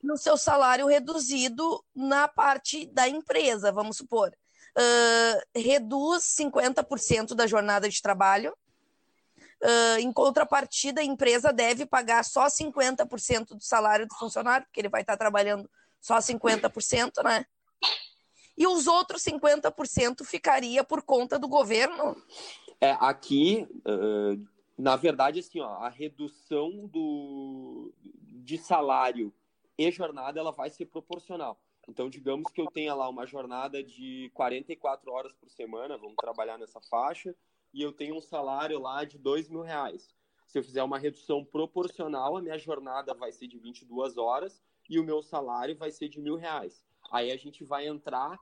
no 0.04 0.18
seu 0.18 0.38
salário 0.38 0.88
reduzido 0.88 1.84
na 1.96 2.28
parte 2.28 2.86
da 2.88 3.08
empresa, 3.08 3.72
vamos 3.72 3.98
supor. 3.98 4.36
Uh, 4.78 5.60
reduz 5.60 6.24
50% 6.40 7.34
da 7.34 7.46
jornada 7.46 7.90
de 7.90 8.02
trabalho. 8.02 8.56
Uh, 9.62 10.00
em 10.00 10.12
contrapartida, 10.12 11.02
a 11.02 11.04
empresa 11.04 11.54
deve 11.54 11.86
pagar 11.86 12.24
só 12.26 12.48
50% 12.48 13.50
do 13.50 13.64
salário 13.64 14.08
do 14.08 14.16
funcionário, 14.16 14.66
porque 14.66 14.80
ele 14.82 14.90
vai 14.90 15.02
estar 15.02 15.18
trabalhando 15.18 15.70
só 16.00 16.18
50%, 16.18 17.24
né? 17.24 17.46
E 18.58 18.66
os 18.66 18.88
outros 18.88 19.24
50% 19.24 20.26
ficaria 20.26 20.84
por 20.84 21.04
conta 21.04 21.38
do 21.38 21.48
governo? 21.48 22.16
É, 22.80 22.92
aqui, 23.00 23.68
uh, 23.86 24.44
na 24.78 24.96
verdade, 24.96 25.40
assim, 25.40 25.60
ó, 25.60 25.76
a 25.76 25.90
redução 25.90 26.88
do, 26.88 27.94
de 28.44 28.58
salário 28.58 29.32
e 29.78 29.92
jornada 29.92 30.40
ela 30.40 30.52
vai 30.52 30.70
ser 30.70 30.86
proporcional. 30.86 31.60
Então, 31.88 32.10
digamos 32.10 32.52
que 32.52 32.62
eu 32.62 32.68
tenha 32.68 32.94
lá 32.94 33.10
uma 33.10 33.26
jornada 33.26 33.84
de 33.84 34.30
44 34.34 35.12
horas 35.12 35.34
por 35.34 35.50
semana, 35.50 35.98
vamos 35.98 36.16
trabalhar 36.16 36.58
nessa 36.58 36.80
faixa, 36.82 37.36
e 37.74 37.82
eu 37.82 37.92
tenho 37.92 38.16
um 38.16 38.22
salário 38.22 38.80
lá 38.80 39.04
de 39.04 39.18
dois 39.18 39.50
mil 39.50 39.62
reais. 39.62 40.14
Se 40.48 40.60
eu 40.60 40.64
fizer 40.64 40.84
uma 40.84 41.00
redução 41.00 41.44
proporcional, 41.44 42.38
a 42.38 42.42
minha 42.42 42.58
jornada 42.58 43.14
vai 43.14 43.32
ser 43.32 43.48
de 43.48 43.58
22 43.58 44.18
horas 44.18 44.62
e 44.90 45.00
o 45.00 45.04
meu 45.04 45.24
salário 45.24 45.76
vai 45.78 45.92
ser 45.92 46.10
de 46.10 46.20
mil 46.20 46.36
reais. 46.36 46.86
Aí 47.10 47.32
a 47.32 47.38
gente 47.38 47.64
vai 47.64 47.88
entrar 47.88 48.38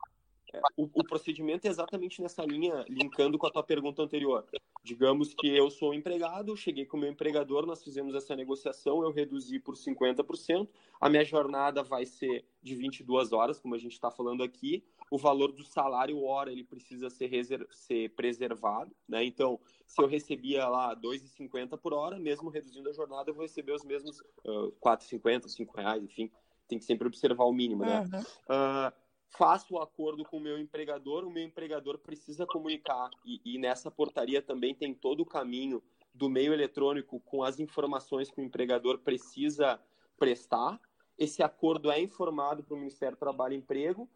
é, 0.53 0.59
o, 0.75 0.89
o, 0.91 1.03
procedimento 1.03 1.67
é 1.67 1.69
exatamente 1.69 2.21
nessa 2.21 2.43
linha, 2.43 2.83
linkando 2.89 3.37
com 3.37 3.45
a 3.45 3.51
tua 3.51 3.63
pergunta 3.63 4.01
anterior. 4.01 4.43
Digamos 4.81 5.33
que 5.33 5.47
eu 5.47 5.69
sou 5.69 5.93
empregado, 5.93 6.55
cheguei 6.55 6.85
com 6.85 6.97
o 6.97 6.99
meu 6.99 7.11
empregador, 7.11 7.65
nós 7.65 7.83
fizemos 7.83 8.15
essa 8.15 8.35
negociação, 8.35 9.03
eu 9.03 9.11
reduzi 9.11 9.59
por 9.59 9.75
50%, 9.75 10.67
a 11.01 11.09
minha 11.09 11.23
jornada 11.23 11.83
vai 11.83 12.05
ser 12.05 12.45
de 12.61 12.75
22 12.75 13.33
horas, 13.33 13.59
como 13.59 13.75
a 13.75 13.77
gente 13.77 13.91
está 13.91 14.09
falando 14.09 14.41
aqui, 14.41 14.83
o 15.11 15.17
valor 15.17 15.51
do 15.51 15.63
salário 15.63 16.23
hora 16.23 16.51
ele 16.51 16.63
precisa 16.63 17.09
ser, 17.09 17.29
ser 17.71 18.09
preservado, 18.11 18.95
né? 19.07 19.23
Então, 19.23 19.59
se 19.85 20.01
eu 20.01 20.07
recebia 20.07 20.67
lá 20.67 20.95
2,50 20.95 21.77
por 21.77 21.93
hora, 21.93 22.17
mesmo 22.17 22.49
reduzindo 22.49 22.89
a 22.89 22.93
jornada, 22.93 23.29
eu 23.29 23.33
vou 23.33 23.43
receber 23.43 23.73
os 23.73 23.83
mesmos 23.83 24.21
uh, 24.45 24.71
4,50, 24.81 25.49
5 25.49 25.77
reais, 25.77 26.03
enfim, 26.03 26.31
tem 26.69 26.77
que 26.77 26.85
sempre 26.85 27.07
observar 27.07 27.45
o 27.45 27.51
mínimo, 27.51 27.83
né? 27.83 28.01
Uhum. 28.01 28.19
Uh, 28.21 28.93
faço 29.29 29.75
o 29.75 29.79
acordo 29.79 30.23
com 30.23 30.37
o 30.37 30.41
meu 30.41 30.57
empregador, 30.57 31.23
o 31.23 31.31
meu 31.31 31.43
empregador 31.43 31.97
precisa 31.99 32.45
comunicar, 32.45 33.09
e, 33.25 33.39
e, 33.45 33.57
nessa 33.57 33.91
portaria 33.91 34.41
também 34.41 34.73
tem 34.73 34.93
todo 34.93 35.21
o 35.21 35.25
caminho 35.25 35.81
do 36.13 36.29
meio 36.29 36.53
eletrônico 36.53 37.19
com 37.21 37.43
as 37.43 37.59
informações 37.59 38.29
que 38.29 38.41
o 38.41 38.43
empregador 38.43 38.99
precisa 38.99 39.79
prestar. 40.17 40.79
Esse 41.17 41.43
acordo 41.43 41.91
é 41.91 42.01
informado 42.01 42.63
para 42.63 42.75
o 42.75 42.77
Ministério 42.77 43.15
do 43.15 43.19
Trabalho 43.19 43.53
e 43.53 43.57
Emprego, 43.57 44.09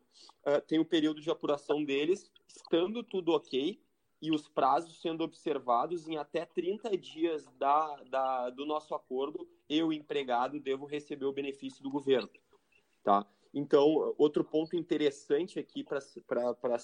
uh, 0.46 0.62
tem 0.68 0.80
o 0.80 0.86
período 0.86 1.22
de 1.22 1.30
apuração 1.30 1.84
deles, 1.84 2.32
estando 2.48 3.04
tudo 3.04 3.34
ok, 3.34 3.80
e 4.22 4.32
os 4.32 4.48
prazos 4.48 5.02
sendo 5.02 5.22
observados 5.22 6.08
em 6.08 6.16
até 6.16 6.46
30 6.46 6.98
dias 6.98 7.46
da, 7.58 7.96
da, 8.10 8.50
do 8.52 8.66
nosso 8.66 8.96
acordo, 8.96 9.46
eu, 9.70 9.92
empregado, 9.92 10.62
devo 10.62 10.86
receber 10.86 11.26
o 11.26 11.34
benefício 11.34 11.84
do 11.84 11.90
governo. 11.90 12.30
Tá? 13.04 13.26
Então, 13.54 14.16
outro 14.18 14.44
ponto 14.44 14.76
interessante 14.76 15.60
aqui 15.60 15.84
para 15.84 16.00
se 16.02 16.22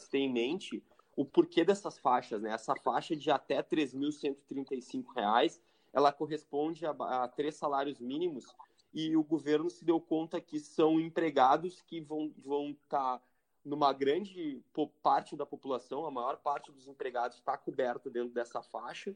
ter 0.10 0.20
em 0.20 0.32
mente, 0.32 0.84
o 1.16 1.26
porquê 1.26 1.66
dessas 1.66 1.98
faixas, 1.98 2.42
né? 2.42 2.52
Essa 2.52 2.76
faixa 2.76 3.16
de 3.16 3.32
até 3.32 3.58
R$ 3.58 3.64
3.135, 3.64 5.60
ela 5.92 6.14
corresponde 6.14 6.86
a, 6.86 6.92
a, 6.92 7.28
três 7.28 7.56
salários 7.56 8.00
mínimos 8.00 8.46
e 8.94 9.18
o 9.18 9.24
governo 9.24 9.70
se 9.70 9.84
deu 9.84 10.00
conta 10.00 10.40
que 10.40 10.60
são 10.60 11.00
empregados 11.00 11.82
que 11.82 12.00
vão 12.02 12.28
estar 12.28 12.38
vão 12.46 12.74
tá 12.90 13.22
numa 13.66 13.92
grande 13.92 14.64
parte 15.02 15.36
da 15.36 15.46
população, 15.46 16.06
a 16.06 16.12
maior 16.12 16.38
parte 16.38 16.72
dos 16.72 16.88
empregados 16.88 17.38
está 17.38 17.58
coberto 17.58 18.10
dentro 18.10 18.34
dessa 18.34 18.64
faixa 18.64 19.16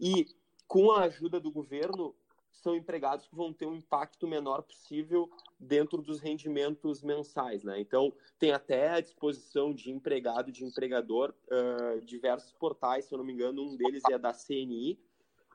e 0.00 0.26
com 0.66 0.90
a 0.90 1.02
ajuda 1.02 1.38
do 1.38 1.50
governo 1.50 2.14
são 2.52 2.76
empregados 2.76 3.26
que 3.26 3.34
vão 3.34 3.52
ter 3.52 3.66
um 3.66 3.74
impacto 3.74 4.28
menor 4.28 4.62
possível 4.62 5.30
dentro 5.58 6.02
dos 6.02 6.20
rendimentos 6.20 7.02
mensais, 7.02 7.64
né? 7.64 7.80
Então, 7.80 8.12
tem 8.38 8.52
até 8.52 8.90
a 8.90 9.00
disposição 9.00 9.72
de 9.72 9.90
empregado 9.90 10.52
de 10.52 10.64
empregador 10.64 11.34
uh, 11.48 12.00
diversos 12.02 12.52
portais, 12.52 13.06
se 13.06 13.14
eu 13.14 13.18
não 13.18 13.24
me 13.24 13.32
engano, 13.32 13.62
um 13.62 13.76
deles 13.76 14.02
é 14.10 14.18
da 14.18 14.32
CNI, 14.32 14.98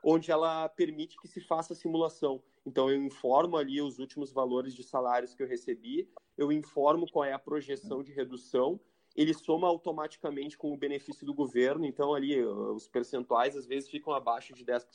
onde 0.02 0.30
ela 0.30 0.68
permite 0.68 1.16
que 1.18 1.28
se 1.28 1.40
faça 1.40 1.74
simulação. 1.74 2.42
Então, 2.66 2.90
eu 2.90 3.02
informo 3.02 3.56
ali 3.56 3.80
os 3.80 3.98
últimos 3.98 4.32
valores 4.32 4.74
de 4.74 4.82
salários 4.82 5.34
que 5.34 5.42
eu 5.42 5.46
recebi, 5.46 6.08
eu 6.36 6.52
informo 6.52 7.10
qual 7.10 7.24
é 7.24 7.32
a 7.32 7.38
projeção 7.38 8.02
de 8.02 8.12
redução 8.12 8.78
ele 9.18 9.34
soma 9.34 9.66
automaticamente 9.66 10.56
com 10.56 10.72
o 10.72 10.76
benefício 10.76 11.26
do 11.26 11.34
governo, 11.34 11.84
então 11.84 12.14
ali 12.14 12.40
os 12.40 12.86
percentuais 12.86 13.56
às 13.56 13.66
vezes 13.66 13.90
ficam 13.90 14.14
abaixo 14.14 14.54
de 14.54 14.64
10%, 14.64 14.86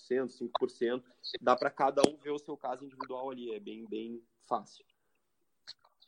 5%, 0.62 1.03
dá 1.42 1.58
para 1.58 1.70
cada 1.70 2.01
um 2.08 2.15
ver 2.15 2.32
o 2.32 2.39
seu 2.39 2.56
caso 2.56 2.86
individual 2.86 3.32
ali, 3.32 3.53
é 3.53 3.60
bem, 3.60 3.86
bem 3.86 4.24
fácil. 4.46 4.86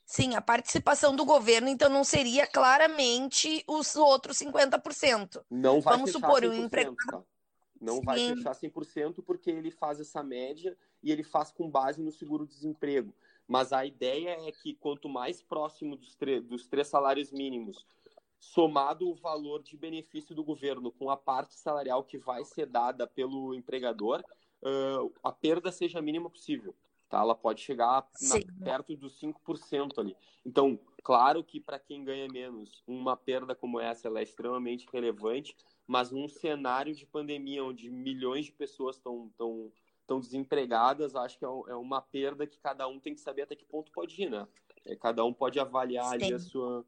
Sim, 0.05 0.33
a 0.33 0.39
participação 0.39 1.13
do 1.13 1.25
governo, 1.25 1.67
então, 1.67 1.89
não 1.89 2.05
seria 2.05 2.47
claramente 2.47 3.65
os 3.67 3.97
outros 3.97 4.37
50%. 4.37 5.43
Não 5.51 5.81
vai 5.81 5.97
Vamos 5.97 6.11
supor, 6.11 6.41
o 6.43 6.53
empregado. 6.53 6.95
Tá? 7.11 7.21
Não 7.81 7.95
Sim. 7.95 8.01
vai 8.05 8.19
fechar 8.19 8.55
100% 8.55 9.23
porque 9.25 9.49
ele 9.49 9.71
faz 9.71 9.99
essa 9.99 10.23
média 10.23 10.77
e 11.03 11.11
ele 11.11 11.23
faz 11.23 11.51
com 11.51 11.69
base 11.69 12.01
no 12.01 12.13
seguro-desemprego. 12.13 13.13
Mas 13.45 13.73
a 13.73 13.85
ideia 13.85 14.37
é 14.47 14.51
que 14.51 14.73
quanto 14.75 15.09
mais 15.09 15.41
próximo 15.41 15.97
dos, 15.97 16.15
dos 16.45 16.67
três 16.67 16.87
salários 16.87 17.31
mínimos 17.31 17.85
somado 18.39 19.09
o 19.09 19.15
valor 19.15 19.61
de 19.63 19.75
benefício 19.75 20.35
do 20.35 20.43
governo 20.43 20.91
com 20.91 21.09
a 21.09 21.17
parte 21.17 21.55
salarial 21.55 22.03
que 22.03 22.17
vai 22.17 22.43
ser 22.45 22.67
dada 22.67 23.07
pelo 23.07 23.53
empregador, 23.53 24.23
uh, 24.61 25.13
a 25.23 25.31
perda 25.31 25.71
seja 25.71 25.99
a 25.99 26.01
mínima 26.01 26.29
possível. 26.29 26.75
Tá? 27.09 27.19
Ela 27.19 27.35
pode 27.35 27.61
chegar 27.61 28.07
na, 28.21 28.63
perto 28.63 28.95
dos 28.95 29.19
5% 29.19 29.99
ali. 29.99 30.15
Então, 30.45 30.79
claro 31.03 31.43
que 31.43 31.59
para 31.59 31.79
quem 31.79 32.03
ganha 32.03 32.27
menos, 32.27 32.83
uma 32.87 33.15
perda 33.15 33.55
como 33.55 33.79
essa 33.79 34.07
é 34.07 34.23
extremamente 34.23 34.87
relevante, 34.91 35.55
mas 35.87 36.11
num 36.11 36.27
cenário 36.27 36.95
de 36.95 37.05
pandemia 37.05 37.63
onde 37.63 37.89
milhões 37.89 38.45
de 38.45 38.51
pessoas 38.51 38.95
estão 38.95 39.31
tão, 39.37 39.71
tão 40.07 40.19
desempregadas, 40.19 41.15
acho 41.15 41.37
que 41.37 41.45
é, 41.45 41.47
é 41.47 41.75
uma 41.75 42.01
perda 42.01 42.47
que 42.47 42.59
cada 42.59 42.87
um 42.87 42.99
tem 42.99 43.13
que 43.13 43.21
saber 43.21 43.43
até 43.43 43.55
que 43.55 43.65
ponto 43.65 43.91
pode 43.91 44.21
ir, 44.21 44.29
né? 44.29 44.47
É, 44.85 44.95
cada 44.95 45.23
um 45.25 45.33
pode 45.33 45.59
avaliar 45.59 46.09
Sim. 46.09 46.13
ali 46.15 46.33
a 46.33 46.39
sua, 46.39 46.85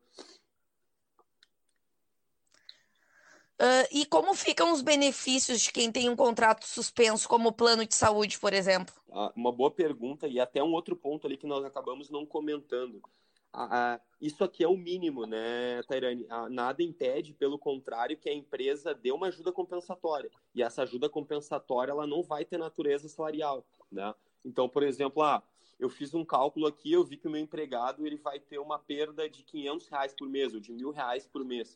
Uh, 3.59 3.87
e 3.91 4.05
como 4.05 4.35
ficam 4.35 4.71
os 4.71 4.83
benefícios 4.83 5.61
de 5.61 5.71
quem 5.71 5.91
tem 5.91 6.09
um 6.09 6.15
contrato 6.15 6.63
suspenso, 6.63 7.27
como 7.27 7.51
plano 7.51 7.85
de 7.87 7.95
saúde, 7.95 8.37
por 8.39 8.53
exemplo? 8.53 8.93
Ah, 9.11 9.33
uma 9.35 9.51
boa 9.51 9.71
pergunta, 9.71 10.27
e 10.27 10.39
até 10.39 10.61
um 10.61 10.73
outro 10.73 10.95
ponto 10.95 11.25
ali 11.25 11.37
que 11.37 11.47
nós 11.47 11.65
acabamos 11.65 12.11
não 12.11 12.23
comentando. 12.23 13.01
Ah, 13.51 13.99
isso 14.21 14.43
aqui 14.43 14.63
é 14.63 14.67
o 14.67 14.77
mínimo, 14.77 15.25
né, 15.25 15.81
Tairane? 15.87 16.27
Ah, 16.29 16.47
nada 16.47 16.83
impede, 16.83 17.33
pelo 17.33 17.57
contrário, 17.57 18.15
que 18.15 18.29
a 18.29 18.33
empresa 18.33 18.93
dê 18.93 19.11
uma 19.11 19.27
ajuda 19.27 19.51
compensatória. 19.51 20.29
E 20.53 20.61
essa 20.61 20.83
ajuda 20.83 21.09
compensatória 21.09 21.91
ela 21.91 22.05
não 22.05 22.21
vai 22.21 22.45
ter 22.45 22.59
natureza 22.59 23.09
salarial. 23.09 23.65
Né? 23.91 24.13
Então, 24.45 24.69
por 24.69 24.83
exemplo, 24.83 25.23
ah, 25.23 25.41
eu 25.79 25.89
fiz 25.89 26.13
um 26.13 26.23
cálculo 26.23 26.67
aqui, 26.67 26.91
eu 26.91 27.03
vi 27.03 27.17
que 27.17 27.27
o 27.27 27.31
meu 27.31 27.41
empregado 27.41 28.05
ele 28.05 28.17
vai 28.17 28.39
ter 28.39 28.59
uma 28.59 28.77
perda 28.77 29.27
de 29.27 29.41
500 29.41 29.87
reais 29.87 30.13
por 30.13 30.29
mês 30.29 30.53
ou 30.53 30.59
de 30.59 30.71
mil 30.71 30.91
reais 30.91 31.25
por 31.25 31.43
mês 31.43 31.75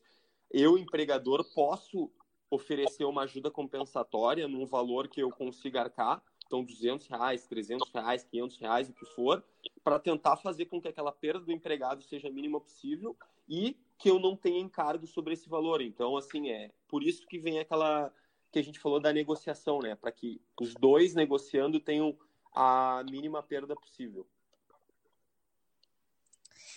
eu, 0.53 0.77
empregador, 0.77 1.43
posso 1.53 2.11
oferecer 2.49 3.05
uma 3.05 3.23
ajuda 3.23 3.49
compensatória 3.49 4.47
num 4.47 4.65
valor 4.65 5.07
que 5.07 5.21
eu 5.21 5.29
consiga 5.29 5.81
arcar, 5.81 6.21
então 6.45 6.63
200 6.63 7.07
reais, 7.07 7.47
300 7.47 7.89
reais, 7.91 8.23
500 8.25 8.57
reais, 8.57 8.89
o 8.89 8.93
que 8.93 9.05
for, 9.05 9.43
para 9.83 9.97
tentar 9.97 10.35
fazer 10.35 10.65
com 10.65 10.81
que 10.81 10.89
aquela 10.89 11.11
perda 11.11 11.45
do 11.45 11.51
empregado 11.51 12.03
seja 12.03 12.27
a 12.27 12.31
mínima 12.31 12.59
possível 12.59 13.15
e 13.47 13.77
que 13.97 14.09
eu 14.09 14.19
não 14.19 14.35
tenha 14.35 14.59
encargo 14.59 15.07
sobre 15.07 15.33
esse 15.33 15.47
valor. 15.47 15.81
Então, 15.81 16.17
assim, 16.17 16.49
é 16.49 16.71
por 16.89 17.03
isso 17.03 17.25
que 17.25 17.39
vem 17.39 17.59
aquela 17.59 18.13
que 18.51 18.59
a 18.59 18.63
gente 18.63 18.79
falou 18.79 18.99
da 18.99 19.13
negociação, 19.13 19.79
né? 19.79 19.95
Para 19.95 20.11
que 20.11 20.41
os 20.59 20.73
dois 20.73 21.15
negociando 21.15 21.79
tenham 21.79 22.17
a 22.53 23.01
mínima 23.09 23.41
perda 23.41 23.73
possível. 23.75 24.27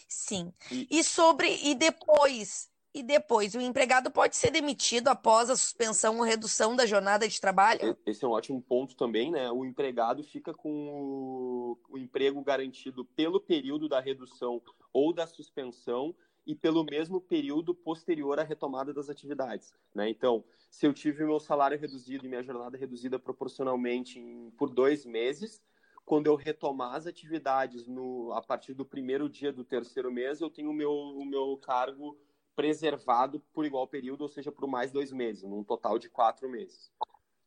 Sim. 0.07 0.53
E, 0.71 0.87
e 0.89 1.03
sobre 1.03 1.49
e 1.65 1.75
depois 1.75 2.71
e 2.95 3.03
depois 3.03 3.55
o 3.57 3.61
empregado 3.61 4.11
pode 4.11 4.37
ser 4.37 4.53
demitido 4.53 5.09
após 5.09 5.51
a 5.51 5.57
suspensão 5.57 6.19
ou 6.19 6.23
redução 6.23 6.77
da 6.77 6.87
jornada 6.87 7.27
de 7.27 7.41
trabalho? 7.41 7.97
Esse 8.07 8.25
é 8.25 8.29
um 8.29 8.31
ótimo 8.31 8.63
ponto 8.63 8.95
também, 8.95 9.33
né? 9.33 9.51
O 9.51 9.65
empregado 9.65 10.23
fica 10.23 10.55
com 10.55 11.77
o, 11.91 11.99
emprego 11.99 12.41
garantido 12.43 13.05
pelo 13.05 13.41
período 13.41 13.89
da 13.89 13.99
redução 13.99 14.63
ou 14.93 15.13
da 15.13 15.27
suspensão 15.27 16.15
e 16.47 16.55
pelo 16.55 16.85
mesmo 16.85 17.21
período 17.21 17.75
posterior 17.75 18.39
à 18.39 18.45
retomada 18.45 18.93
das 18.93 19.09
atividades. 19.09 19.75
Né? 19.95 20.11
Então, 20.11 20.45
se 20.71 20.87
eu 20.87 20.93
tive 20.93 21.25
meu 21.25 21.41
salário 21.41 21.79
reduzido 21.79 22.27
e 22.27 22.29
minha 22.29 22.43
jornada 22.43 22.77
reduzida 22.77 23.19
proporcionalmente 23.19 24.19
em, 24.21 24.51
por 24.51 24.69
dois 24.71 25.05
meses, 25.07 25.63
quando 26.05 26.27
eu 26.27 26.37
retomar 26.37 26.95
as 26.95 27.07
atividades 27.07 27.87
no, 27.87 28.31
a 28.33 28.43
partir 28.43 28.75
do 28.75 28.85
primeiro 28.85 29.29
dia 29.29 29.53
do 29.53 29.65
terceiro 29.65 30.13
mês, 30.13 30.41
eu 30.41 30.51
tenho 30.51 30.71
o 30.71 30.75
meu, 30.75 30.93
o 30.93 31.25
meu 31.25 31.57
cargo 31.57 32.17
preservado 32.55 33.41
por 33.53 33.65
igual 33.65 33.87
período, 33.87 34.23
ou 34.23 34.29
seja, 34.29 34.53
por 34.53 34.67
mais 34.67 34.91
dois 34.91 35.13
meses, 35.13 35.43
num 35.43 35.65
total 35.65 35.99
de 35.99 36.09
quatro 36.09 36.49
meses. 36.49 36.93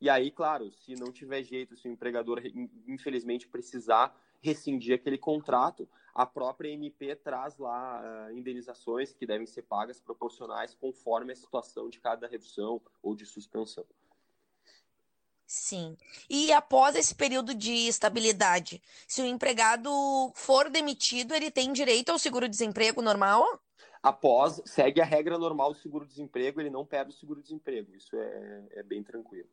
E 0.00 0.08
aí, 0.08 0.30
claro, 0.30 0.70
se 0.70 0.94
não 0.94 1.10
tiver 1.12 1.42
jeito, 1.42 1.76
se 1.76 1.88
o 1.88 1.92
empregador 1.92 2.40
infelizmente 2.86 3.48
precisar 3.48 4.16
rescindir 4.40 4.94
aquele 4.94 5.18
contrato, 5.18 5.88
a 6.14 6.24
própria 6.24 6.70
MP 6.70 7.16
traz 7.16 7.56
lá 7.58 8.00
uh, 8.00 8.36
indenizações 8.36 9.12
que 9.12 9.26
devem 9.26 9.46
ser 9.46 9.62
pagas 9.62 10.00
proporcionais 10.00 10.74
conforme 10.74 11.32
a 11.32 11.36
situação 11.36 11.88
de 11.88 12.00
cada 12.00 12.28
redução 12.28 12.80
ou 13.02 13.14
de 13.14 13.26
suspensão. 13.26 13.84
Sim. 15.46 15.96
E 16.28 16.52
após 16.52 16.94
esse 16.94 17.14
período 17.14 17.54
de 17.54 17.72
estabilidade, 17.88 18.82
se 19.06 19.22
o 19.22 19.26
empregado 19.26 19.90
for 20.34 20.68
demitido, 20.68 21.34
ele 21.34 21.50
tem 21.50 21.72
direito 21.72 22.10
ao 22.10 22.18
seguro-desemprego 22.18 23.00
normal? 23.00 23.58
Após, 24.02 24.60
segue 24.64 25.00
a 25.00 25.04
regra 25.04 25.38
normal 25.38 25.72
do 25.72 25.78
seguro-desemprego, 25.78 26.60
ele 26.60 26.70
não 26.70 26.84
perde 26.84 27.12
o 27.12 27.16
seguro-desemprego. 27.16 27.94
Isso 27.94 28.16
é, 28.16 28.62
é 28.72 28.82
bem 28.82 29.02
tranquilo. 29.02 29.48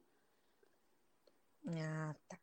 Ah, 1.68 2.16
tá. 2.28 2.38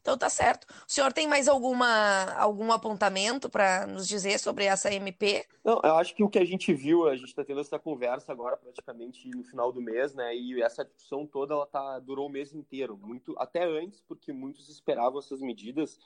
Então 0.00 0.16
tá 0.16 0.28
certo. 0.28 0.66
O 0.86 0.90
senhor 0.90 1.12
tem 1.12 1.26
mais 1.26 1.48
alguma, 1.48 2.32
algum 2.34 2.72
apontamento 2.72 3.48
para 3.48 3.86
nos 3.86 4.06
dizer 4.06 4.38
sobre 4.38 4.64
essa 4.64 4.92
MP? 4.92 5.44
Não, 5.64 5.80
eu 5.82 5.96
acho 5.96 6.14
que 6.14 6.22
o 6.22 6.28
que 6.28 6.38
a 6.38 6.44
gente 6.44 6.72
viu, 6.72 7.08
a 7.08 7.16
gente 7.16 7.28
está 7.28 7.44
tendo 7.44 7.60
essa 7.60 7.78
conversa 7.78 8.32
agora 8.32 8.56
praticamente 8.56 9.28
no 9.28 9.44
final 9.44 9.72
do 9.72 9.80
mês, 9.80 10.14
né? 10.14 10.34
E 10.34 10.62
essa 10.62 10.84
discussão 10.84 11.26
toda 11.26 11.54
ela 11.54 11.66
tá, 11.66 11.98
durou 11.98 12.26
o 12.26 12.30
mês 12.30 12.54
inteiro, 12.54 12.96
muito 12.96 13.34
até 13.38 13.64
antes, 13.64 14.00
porque 14.00 14.32
muitos 14.32 14.68
esperavam 14.68 15.18
essas 15.18 15.40
medidas. 15.40 15.98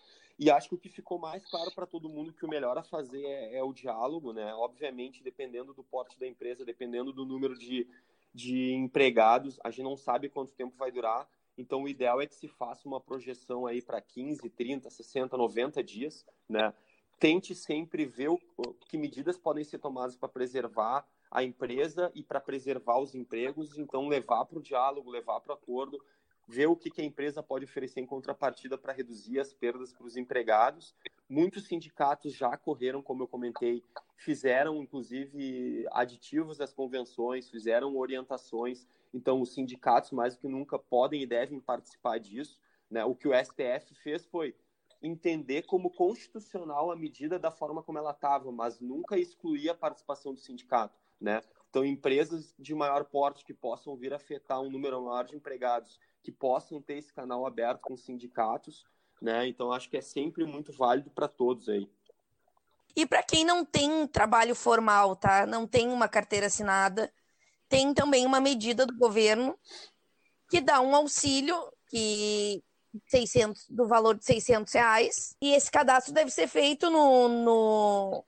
E 0.43 0.51
acho 0.51 0.71
que 0.71 0.75
o 0.75 0.79
que 0.79 0.89
ficou 0.89 1.21
mais 1.21 1.45
claro 1.47 1.71
para 1.73 1.87
todo 1.87 2.09
mundo 2.09 2.33
que 2.33 2.45
o 2.45 2.49
melhor 2.49 2.77
a 2.77 2.83
fazer 2.83 3.25
é, 3.25 3.59
é, 3.59 3.63
o 3.63 3.73
diálogo, 3.73 4.33
né? 4.33 4.53
Obviamente, 4.55 5.23
dependendo 5.23 5.73
do 5.73 5.85
porte 5.85 6.19
da 6.19 6.27
empresa, 6.27 6.65
dependendo 6.65 7.13
do 7.13 7.25
número 7.25 7.57
de, 7.57 7.87
de 8.35 8.73
empregados, 8.73 9.61
a 9.63 9.71
gente 9.71 9.85
não 9.85 9.97
sabe 9.97 10.29
quanto 10.29 10.53
tempo 10.53 10.77
vai 10.77 10.91
durar. 10.91 11.29
Então, 11.57 11.85
o 11.85 11.89
ideal 11.89 12.21
é 12.21 12.27
que 12.27 12.35
se 12.35 12.49
faça 12.49 12.89
uma 12.89 13.01
projeção 13.01 13.69
aí 13.69 13.81
para 13.81 14.01
15, 14.01 14.51
30, 14.51 14.91
60, 14.91 15.37
90 15.37 15.81
dias, 15.81 16.27
né? 16.49 16.75
Tente 17.21 17.55
sempre 17.55 18.05
ver 18.05 18.31
o, 18.31 18.41
que 18.89 18.99
medidas 18.99 19.39
podem 19.39 19.63
ser 19.63 19.79
tomadas 19.79 20.17
para 20.17 20.29
preservar 20.29 21.07
a 21.31 21.45
empresa 21.45 22.11
e 22.17 22.23
para 22.25 22.41
preservar 22.41 22.99
os 22.99 23.15
empregos, 23.15 23.79
então 23.79 24.09
levar 24.09 24.45
para 24.47 24.59
o 24.59 24.63
diálogo, 24.63 25.09
levar 25.09 25.39
para 25.39 25.53
o 25.53 25.55
acordo, 25.55 26.03
ver 26.47 26.67
o 26.67 26.77
que, 26.77 26.91
que 26.91 27.01
a 27.01 27.05
empresa 27.05 27.43
pode 27.43 27.65
oferecer 27.65 28.01
em 28.01 28.07
contrapartida 28.07 28.77
para 28.77 28.93
reduzir 28.93 29.39
as 29.41 29.53
perdas 29.53 29.93
para 29.93 30.07
os 30.07 30.17
empregados. 30.17 30.95
Muitos 31.29 31.67
sindicatos 31.67 32.35
já 32.35 32.57
correram, 32.57 33.03
como 33.03 33.23
eu 33.23 33.29
comentei, 33.29 33.83
fizeram 34.17 34.83
inclusive 34.83 35.87
aditivos 35.93 36.61
às 36.61 36.73
convenções, 36.73 37.51
fizeram 37.51 37.97
orientações. 37.97 38.87
Então, 39.15 39.41
os 39.41 39.53
sindicatos, 39.53 40.11
mais 40.11 40.35
do 40.35 40.41
que 40.41 40.49
nunca, 40.49 40.79
podem 40.79 41.23
e 41.23 41.27
devem 41.27 41.61
participar 41.61 42.19
disso. 42.19 42.59
Né? 42.91 43.05
O 43.05 43.15
que 43.15 43.29
o 43.29 43.33
STF 43.33 43.95
fez 44.03 44.27
foi 44.27 44.55
entender 45.03 45.63
como 45.63 45.91
constitucional 45.91 46.91
a 46.91 46.97
medida 46.97 47.39
da 47.39 47.51
forma 47.51 47.83
como 47.83 47.99
ela 47.99 48.13
estava, 48.13 48.53
mas 48.53 48.81
nunca 48.81 49.19
excluir 49.19 49.69
a 49.69 49.75
participação 49.75 50.33
do 50.33 50.41
sindicato. 50.41 50.99
Né? 51.21 51.41
Então, 51.71 51.85
empresas 51.85 52.55
de 52.59 52.75
maior 52.75 53.05
porte 53.05 53.45
que 53.45 53.55
possam 53.55 53.97
vir 53.97 54.13
afetar 54.13 54.61
um 54.61 54.71
número 54.71 55.03
maior 55.03 55.25
de 55.25 55.35
empregados 55.35 55.99
que 56.23 56.31
possam 56.31 56.81
ter 56.81 56.99
esse 56.99 57.13
canal 57.13 57.47
aberto 57.47 57.81
com 57.81 57.97
sindicatos, 57.97 58.85
né? 59.21 59.47
Então 59.47 59.73
acho 59.73 59.89
que 59.89 59.97
é 59.97 60.01
sempre 60.01 60.45
muito 60.45 60.73
válido 60.73 61.11
para 61.11 61.29
todos 61.29 61.69
aí. 61.69 61.89
E 62.95 63.07
para 63.07 63.23
quem 63.23 63.45
não 63.45 63.65
tem 63.65 64.07
trabalho 64.07 64.55
formal, 64.55 65.17
tá? 65.17 65.47
Não 65.47 65.67
tem 65.67 65.89
uma 65.89 66.09
carteira 66.09 66.47
assinada, 66.47 67.13
tem 67.69 67.93
também 67.95 68.27
uma 68.27 68.41
medida 68.41 68.85
do 68.85 68.97
governo 68.97 69.59
que 70.49 70.61
dá 70.61 70.81
um 70.81 70.95
auxílio 70.95 71.57
que 71.89 72.63
600 73.07 73.67
do 73.71 73.87
valor 73.87 74.17
de 74.17 74.25
600 74.25 74.73
reais 74.75 75.35
e 75.41 75.55
esse 75.55 75.71
cadastro 75.71 76.13
deve 76.13 76.31
ser 76.31 76.47
feito 76.47 76.91
no, 76.91 77.29
no, 77.29 78.25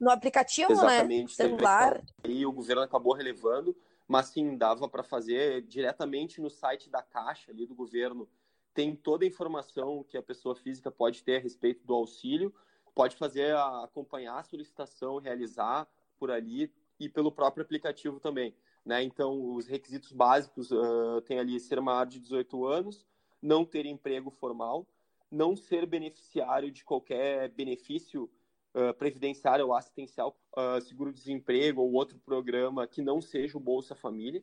no 0.00 0.10
aplicativo, 0.10 0.70
né? 0.70 0.96
Exatamente, 0.96 1.28
né? 1.28 1.34
Celular. 1.34 2.02
E 2.24 2.44
o 2.44 2.52
governo 2.52 2.82
acabou 2.82 3.14
relevando 3.14 3.76
mas 4.08 4.28
sim, 4.28 4.56
dava 4.56 4.88
para 4.88 5.04
fazer 5.04 5.60
diretamente 5.62 6.40
no 6.40 6.48
site 6.48 6.88
da 6.88 7.02
Caixa 7.02 7.52
ali 7.52 7.66
do 7.66 7.74
governo. 7.74 8.26
Tem 8.72 8.96
toda 8.96 9.24
a 9.24 9.28
informação 9.28 10.02
que 10.02 10.16
a 10.16 10.22
pessoa 10.22 10.56
física 10.56 10.90
pode 10.90 11.22
ter 11.22 11.36
a 11.36 11.40
respeito 11.40 11.84
do 11.84 11.94
auxílio, 11.94 12.54
pode 12.94 13.16
fazer 13.16 13.54
a, 13.54 13.84
acompanhar 13.84 14.38
a 14.38 14.42
solicitação, 14.42 15.18
realizar 15.18 15.86
por 16.18 16.30
ali 16.30 16.72
e 16.98 17.06
pelo 17.06 17.30
próprio 17.30 17.62
aplicativo 17.62 18.18
também. 18.18 18.54
Né? 18.84 19.02
Então, 19.02 19.54
os 19.54 19.66
requisitos 19.66 20.10
básicos 20.10 20.70
uh, 20.70 21.20
tem 21.26 21.38
ali 21.38 21.60
ser 21.60 21.78
maior 21.80 22.06
de 22.06 22.18
18 22.18 22.64
anos, 22.64 23.06
não 23.42 23.64
ter 23.64 23.84
emprego 23.84 24.30
formal, 24.30 24.86
não 25.30 25.54
ser 25.54 25.84
beneficiário 25.84 26.70
de 26.70 26.82
qualquer 26.82 27.50
benefício 27.50 28.30
uh, 28.78 28.94
previdenciário 28.94 29.66
ou 29.66 29.74
assistencial, 29.74 30.38
uh, 30.56 30.80
seguro-desemprego 30.80 31.82
ou 31.82 31.92
outro 31.92 32.18
programa 32.18 32.86
que 32.86 33.02
não 33.02 33.20
seja 33.20 33.58
o 33.58 33.60
Bolsa 33.60 33.94
Família. 33.94 34.42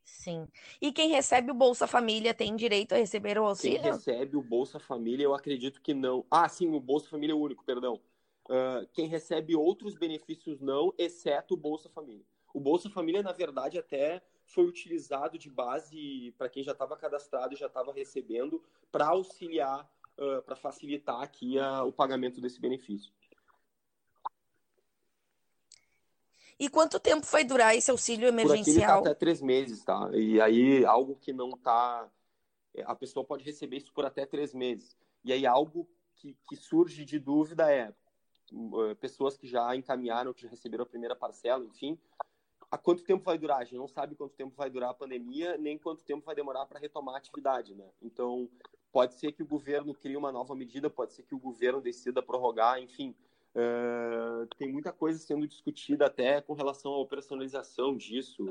Sim. 0.05 0.49
E 0.81 0.93
quem 0.93 1.11
recebe 1.11 1.53
o 1.53 1.55
Bolsa 1.55 1.87
Família 1.87 2.35
tem 2.35 2.55
direito 2.57 2.93
a 2.93 2.99
receber 2.99 3.39
o 3.39 3.45
auxílio? 3.45 3.81
Quem 3.81 3.93
recebe 3.93 4.37
o 4.37 4.43
Bolsa 4.43 4.81
Família, 4.81 5.25
eu 5.25 5.35
acredito 5.35 5.81
que 5.81 5.95
não. 5.95 6.25
Ah, 6.29 6.49
sim, 6.49 6.69
o 6.75 6.81
Bolsa 6.81 7.09
Família 7.09 7.33
é 7.33 7.37
único, 7.37 7.65
perdão. 7.65 8.01
Uh, 8.49 8.87
quem 8.93 9.07
recebe 9.07 9.55
outros 9.55 9.95
benefícios 9.95 10.61
não, 10.61 10.93
exceto 10.99 11.55
o 11.55 11.57
Bolsa 11.57 11.89
Família. 11.89 12.25
O 12.53 12.61
Bolsa 12.61 12.91
Família, 12.91 13.23
na 13.23 13.33
verdade, 13.33 13.79
até 13.79 14.21
foi 14.45 14.65
utilizado 14.65 15.39
de 15.39 15.49
base 15.49 16.35
para 16.37 16.49
quem 16.49 16.63
já 16.63 16.73
estava 16.73 16.97
cadastrado 16.97 17.55
e 17.55 17.57
já 17.57 17.67
estava 17.67 17.93
recebendo 17.93 18.63
para 18.91 19.07
auxiliar, 19.07 19.89
uh, 20.19 20.43
para 20.43 20.57
facilitar 20.57 21.21
aqui 21.21 21.59
a, 21.59 21.85
o 21.85 21.93
pagamento 21.93 22.41
desse 22.41 22.61
benefício. 22.61 23.13
E 26.59 26.69
quanto 26.69 27.01
tempo 27.01 27.27
vai 27.27 27.43
durar 27.45 27.75
esse 27.75 27.91
auxílio 27.91 28.29
emergencial? 28.29 28.99
Por 28.99 29.05
tá 29.05 29.11
até 29.11 29.15
três 29.19 29.43
meses, 29.43 29.85
tá? 29.85 30.11
E 30.13 30.41
aí 30.41 30.85
algo 30.85 31.17
que 31.17 31.33
não 31.33 31.53
tá, 31.53 32.09
a 32.85 32.95
pessoa 32.95 33.25
pode 33.25 33.45
receber 33.45 33.79
isso 33.79 33.93
por 33.93 34.05
até 34.05 34.25
três 34.25 34.55
meses. 34.55 34.97
E 35.25 35.33
aí 35.33 35.45
algo 35.45 35.89
que, 36.15 36.37
que 36.49 36.55
surge 36.55 37.05
de 37.05 37.19
dúvida 37.19 37.73
é 37.73 37.93
uh, 38.53 38.95
pessoas 39.01 39.37
que 39.37 39.49
já 39.49 39.75
encaminharam, 39.75 40.33
que 40.33 40.43
já 40.43 40.49
receberam 40.49 40.85
a 40.85 40.87
primeira 40.87 41.17
parcela, 41.17 41.65
enfim, 41.65 41.99
há 42.71 42.79
quanto 42.79 43.05
tempo 43.05 43.25
vai 43.25 43.37
durar? 43.37 43.59
A 43.59 43.65
gente 43.65 43.77
não 43.77 43.89
sabe 43.89 44.15
quanto 44.15 44.35
tempo 44.35 44.55
vai 44.57 44.71
durar 44.71 44.91
a 44.91 44.95
pandemia, 44.95 45.59
nem 45.59 45.77
quanto 45.77 46.05
tempo 46.05 46.25
vai 46.25 46.35
demorar 46.35 46.67
para 46.67 46.79
retomar 46.79 47.17
a 47.17 47.19
atividade, 47.19 47.75
né? 47.75 47.91
Então, 48.01 48.49
pode 48.93 49.15
ser 49.15 49.33
que 49.33 49.43
o 49.43 49.47
governo 49.47 49.95
crie 49.95 50.17
uma 50.17 50.31
nova 50.31 50.55
medida, 50.55 50.91
pode 50.91 51.15
ser 51.15 51.23
que 51.23 51.35
o 51.35 51.39
governo 51.39 51.81
decida 51.81 52.23
prorrogar, 52.23 52.79
enfim, 52.81 53.15
Uh, 53.55 54.47
tem 54.57 54.73
muita 54.73 54.91
coisa 54.93 55.19
sendo 55.19 55.47
discutida 55.47 56.07
até 56.07 56.41
com 56.41 56.55
relação 56.55 56.93
à 56.93 56.99
operacionalização 56.99 57.97
disso. 57.97 58.43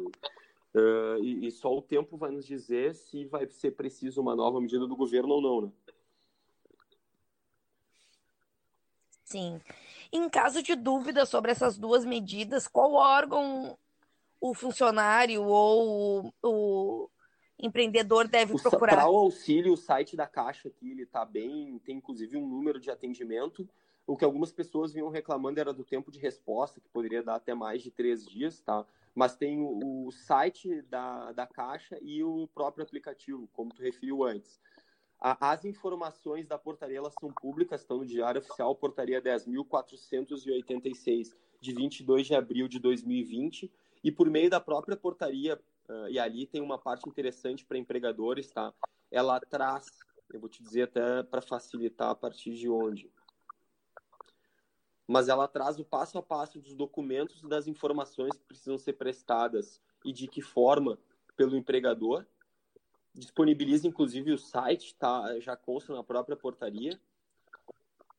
Uh, 0.74 1.18
e, 1.24 1.48
e, 1.48 1.52
só 1.52 1.76
o 1.76 1.82
tempo 1.82 2.18
vai 2.18 2.32
nos 2.32 2.46
dizer 2.46 2.94
se 2.94 3.26
vai 3.26 3.50
ser 3.50 3.72
preciso 3.72 4.22
uma 4.22 4.36
nova 4.36 4.62
medida 4.62 4.88
do 4.88 4.96
governo 4.96 5.34
ou 5.34 5.42
não, 5.42 5.62
né? 5.62 5.72
Sim. 9.26 9.60
Em 10.12 10.30
caso 10.30 10.62
de 10.62 10.76
dúvida 10.76 11.26
sobre 11.26 11.52
essas 11.52 11.78
duas 11.78 12.06
medidas, 12.06 12.68
qual 12.68 12.94
órgão 12.94 13.78
o 14.40 14.54
funcionário 14.54 15.44
ou 15.44 16.34
o, 16.44 17.10
empreendedor 17.62 18.28
deve 18.28 18.60
procurar? 18.60 18.96
Para 18.96 19.10
o 19.10 19.18
auxílio, 19.18 19.74
o 19.74 19.78
site 19.78 20.16
da 20.16 20.28
Caixa 20.28 20.68
aqui, 20.68 20.92
ele 20.92 21.04
está 21.04 21.24
bem, 21.24 21.80
tem 21.80 21.98
inclusive 21.98 22.38
um 22.38 22.48
número 22.48 22.80
de 22.80 22.90
atendimento 22.90 23.68
o 24.12 24.18
que 24.18 24.26
algumas 24.26 24.52
pessoas 24.52 24.92
vinham 24.92 25.10
reclamando 25.10 25.60
era 25.60 25.74
do 25.74 25.84
tempo 25.84 26.12
de 26.12 26.20
resposta, 26.20 26.82
que 26.82 26.90
poderia 26.90 27.24
dar 27.24 27.36
até 27.36 27.54
mais 27.54 27.82
de 27.82 27.92
três 27.92 28.26
dias, 28.26 28.60
tá? 28.60 28.86
Mas 29.14 29.36
tem 29.36 29.62
o, 29.62 30.08
o 30.08 30.12
site 30.12 30.82
da, 30.84 31.32
da 31.32 31.48
Caixa 31.48 31.98
e 32.02 32.24
o 32.24 32.48
próprio 32.54 32.84
aplicativo, 32.84 33.48
como 33.54 33.74
tu 33.74 33.82
referiu 33.82 34.24
antes. 34.24 34.60
A, 35.20 35.52
as 35.52 35.66
informações 35.66 36.48
da 36.48 36.58
portaria 36.58 36.98
elas 36.98 37.14
são 37.20 37.32
públicas, 37.32 37.82
estão 37.82 38.00
no 38.00 38.06
Diário 38.06 38.42
Oficial, 38.42 38.76
portaria 38.76 39.22
10.486, 39.22 41.36
de 41.60 41.74
22 41.74 42.28
de 42.28 42.36
abril 42.36 42.68
de 42.68 42.80
2020, 42.80 43.72
e 44.04 44.12
por 44.12 44.30
meio 44.30 44.50
da 44.50 44.60
própria 44.60 44.98
portaria, 44.98 45.60
uh, 45.92 46.10
e 46.10 46.18
ali 46.18 46.48
tem 46.48 46.62
uma 46.62 46.78
parte 46.78 47.08
interessante 47.08 47.66
para 47.66 47.78
empregadores, 47.78 48.52
tá? 48.52 48.74
Ela 49.12 49.40
traz, 49.40 49.88
eu 50.34 50.40
vou 50.40 50.50
te 50.50 50.64
dizer 50.64 50.84
até 50.84 51.24
para 51.24 51.42
facilitar 51.42 52.10
a 52.10 52.16
partir 52.16 52.54
de 52.54 52.70
onde 52.70 53.12
mas 55.12 55.28
ela 55.28 55.46
traz 55.46 55.78
o 55.78 55.84
passo 55.84 56.18
a 56.18 56.24
passo 56.24 56.58
dos 56.58 56.74
documentos 56.74 57.44
e 57.44 57.48
das 57.50 57.68
informações 57.68 58.38
que 58.38 58.46
precisam 58.46 58.78
ser 58.78 58.94
prestadas 58.94 59.82
e 60.06 60.14
de 60.14 60.26
que 60.26 60.42
forma 60.42 60.98
pelo 61.36 61.58
empregador. 61.58 62.26
Disponibiliza 63.14 63.86
inclusive 63.86 64.32
o 64.32 64.38
site, 64.38 64.96
tá? 64.96 65.38
Já 65.42 65.58
consta 65.58 65.94
na 65.94 66.02
própria 66.02 66.38
portaria. 66.38 66.98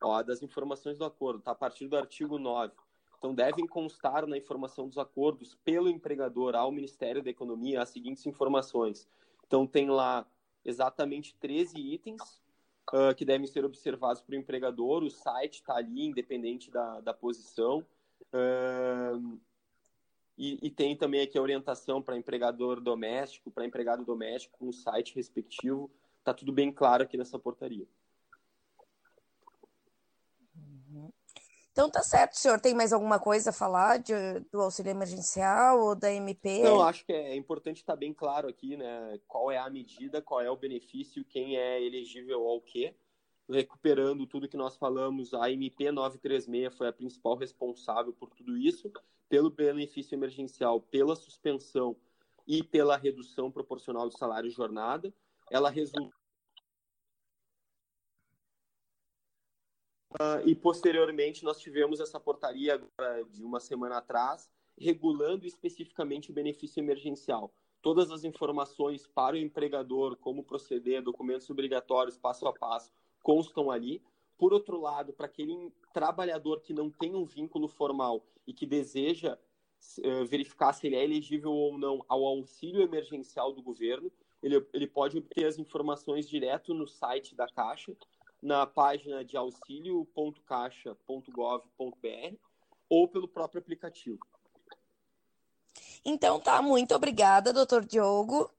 Ó, 0.03 0.21
das 0.21 0.43
informações 0.43 0.95
do 0.95 1.03
acordo, 1.03 1.41
tá 1.41 1.49
a 1.49 1.55
partir 1.55 1.87
do 1.87 1.97
artigo 1.97 2.37
9. 2.37 2.75
Então 3.23 3.33
devem 3.33 3.65
constar 3.65 4.27
na 4.27 4.37
informação 4.37 4.85
dos 4.85 4.97
acordos 4.97 5.55
pelo 5.63 5.87
empregador 5.89 6.55
ao 6.55 6.69
Ministério 6.73 7.23
da 7.23 7.29
Economia 7.29 7.81
as 7.81 7.87
seguintes 7.87 8.25
informações. 8.25 9.07
Então 9.47 9.65
tem 9.65 9.89
lá 9.89 10.27
exatamente 10.65 11.33
13 11.39 11.79
itens 11.79 12.21
uh, 12.93 13.15
que 13.15 13.23
devem 13.23 13.47
ser 13.47 13.63
observados 13.63 14.21
para 14.21 14.35
o 14.35 14.37
empregador. 14.37 15.03
O 15.03 15.09
site 15.09 15.61
está 15.61 15.77
ali, 15.77 16.07
independente 16.07 16.69
da, 16.69 16.99
da 16.99 17.13
posição. 17.13 17.85
Uh, 18.33 19.39
e, 20.37 20.59
e, 20.61 20.69
tem 20.69 20.93
também 20.93 21.21
aqui 21.21 21.37
a 21.37 21.41
orientação 21.41 22.01
para 22.01 22.17
empregador 22.17 22.81
doméstico, 22.81 23.49
para 23.49 23.65
empregado 23.65 24.03
doméstico, 24.03 24.57
com 24.59 24.67
o 24.67 24.73
site 24.73 25.15
respectivo. 25.15 25.89
Está 26.19 26.33
tudo 26.33 26.51
bem 26.51 26.73
claro 26.73 27.03
aqui 27.03 27.15
nessa 27.15 27.39
portaria. 27.39 27.87
Então 31.73 31.89
tá 31.89 32.03
certo, 32.03 32.37
senhor. 32.37 32.61
Tem 32.61 32.75
mais 32.75 32.93
alguma 32.93 33.19
coisa 33.19 33.49
a 33.49 33.53
falar 33.53 33.97
de, 33.97 34.13
do 34.51 34.61
auxílio 34.61 34.91
emergencial 34.91 35.79
ou 35.79 35.95
da 35.95 36.13
MP? 36.13 36.61
Não, 36.61 36.83
acho 36.83 37.03
que 37.03 37.11
é 37.11 37.35
importante 37.35 37.77
estar 37.77 37.95
bem 37.95 38.13
claro 38.13 38.47
aqui, 38.47 38.77
né? 38.77 39.19
Qual 39.27 39.51
é 39.51 39.57
a 39.57 39.67
medida, 39.71 40.21
qual 40.21 40.39
é 40.39 40.51
o 40.51 40.55
benefício, 40.55 41.25
quem 41.25 41.57
é 41.57 41.83
elegível 41.83 42.47
ao 42.47 42.61
quê. 42.61 42.95
Recuperando 43.49 44.27
tudo 44.27 44.47
que 44.47 44.55
nós 44.55 44.77
falamos, 44.77 45.33
a 45.33 45.51
MP 45.51 45.91
936 45.91 46.77
foi 46.77 46.87
a 46.87 46.93
principal 46.93 47.35
responsável 47.35 48.13
por 48.13 48.29
tudo 48.29 48.55
isso, 48.55 48.91
pelo 49.27 49.49
benefício 49.49 50.13
emergencial, 50.13 50.79
pela 50.79 51.15
suspensão 51.15 51.95
e 52.47 52.61
pela 52.61 52.95
redução 52.95 53.51
proporcional 53.51 54.07
do 54.07 54.15
salário 54.15 54.49
jornada. 54.51 55.11
Ela 55.49 55.71
resultou 55.71 56.13
Uh, 60.13 60.47
e 60.47 60.53
posteriormente 60.53 61.43
nós 61.43 61.59
tivemos 61.59 61.99
essa 61.99 62.19
portaria 62.19 62.75
agora 62.75 63.23
de 63.25 63.43
uma 63.43 63.59
semana 63.59 63.97
atrás, 63.97 64.49
regulando 64.77 65.47
especificamente 65.47 66.29
o 66.29 66.33
benefício 66.33 66.79
emergencial. 66.79 67.51
Todas 67.81 68.11
as 68.11 68.23
informações 68.23 69.07
para 69.07 69.35
o 69.35 69.39
empregador, 69.39 70.15
como 70.17 70.43
proceder, 70.43 71.01
documentos 71.01 71.49
obrigatórios, 71.49 72.17
passo 72.17 72.47
a 72.47 72.53
passo, 72.53 72.91
constam 73.21 73.71
ali. 73.71 74.01
Por 74.37 74.53
outro 74.53 74.79
lado, 74.79 75.13
para 75.13 75.25
aquele 75.25 75.71
trabalhador 75.93 76.61
que 76.61 76.73
não 76.73 76.89
tem 76.89 77.15
um 77.15 77.25
vínculo 77.25 77.67
formal 77.67 78.25
e 78.45 78.53
que 78.53 78.65
deseja 78.65 79.37
uh, 79.99 80.25
verificar 80.25 80.73
se 80.73 80.87
ele 80.87 80.95
é 80.95 81.03
elegível 81.03 81.51
ou 81.51 81.77
não 81.77 82.05
ao 82.07 82.23
auxílio 82.25 82.81
emergencial 82.81 83.51
do 83.51 83.61
governo, 83.61 84.11
ele, 84.41 84.63
ele 84.73 84.87
pode 84.87 85.17
obter 85.17 85.45
as 85.45 85.57
informações 85.57 86.27
direto 86.27 86.73
no 86.73 86.87
site 86.87 87.33
da 87.33 87.47
Caixa, 87.47 87.95
na 88.43 88.67
página 88.67 89.23
de 89.23 89.37
auxilio.caixa.gov.br 89.37 92.35
ou 92.89 93.07
pelo 93.07 93.27
próprio 93.27 93.61
aplicativo. 93.61 94.19
Então 96.03 96.41
tá, 96.41 96.61
muito 96.61 96.93
obrigada, 96.93 97.53
doutor 97.53 97.85
Diogo. 97.85 98.51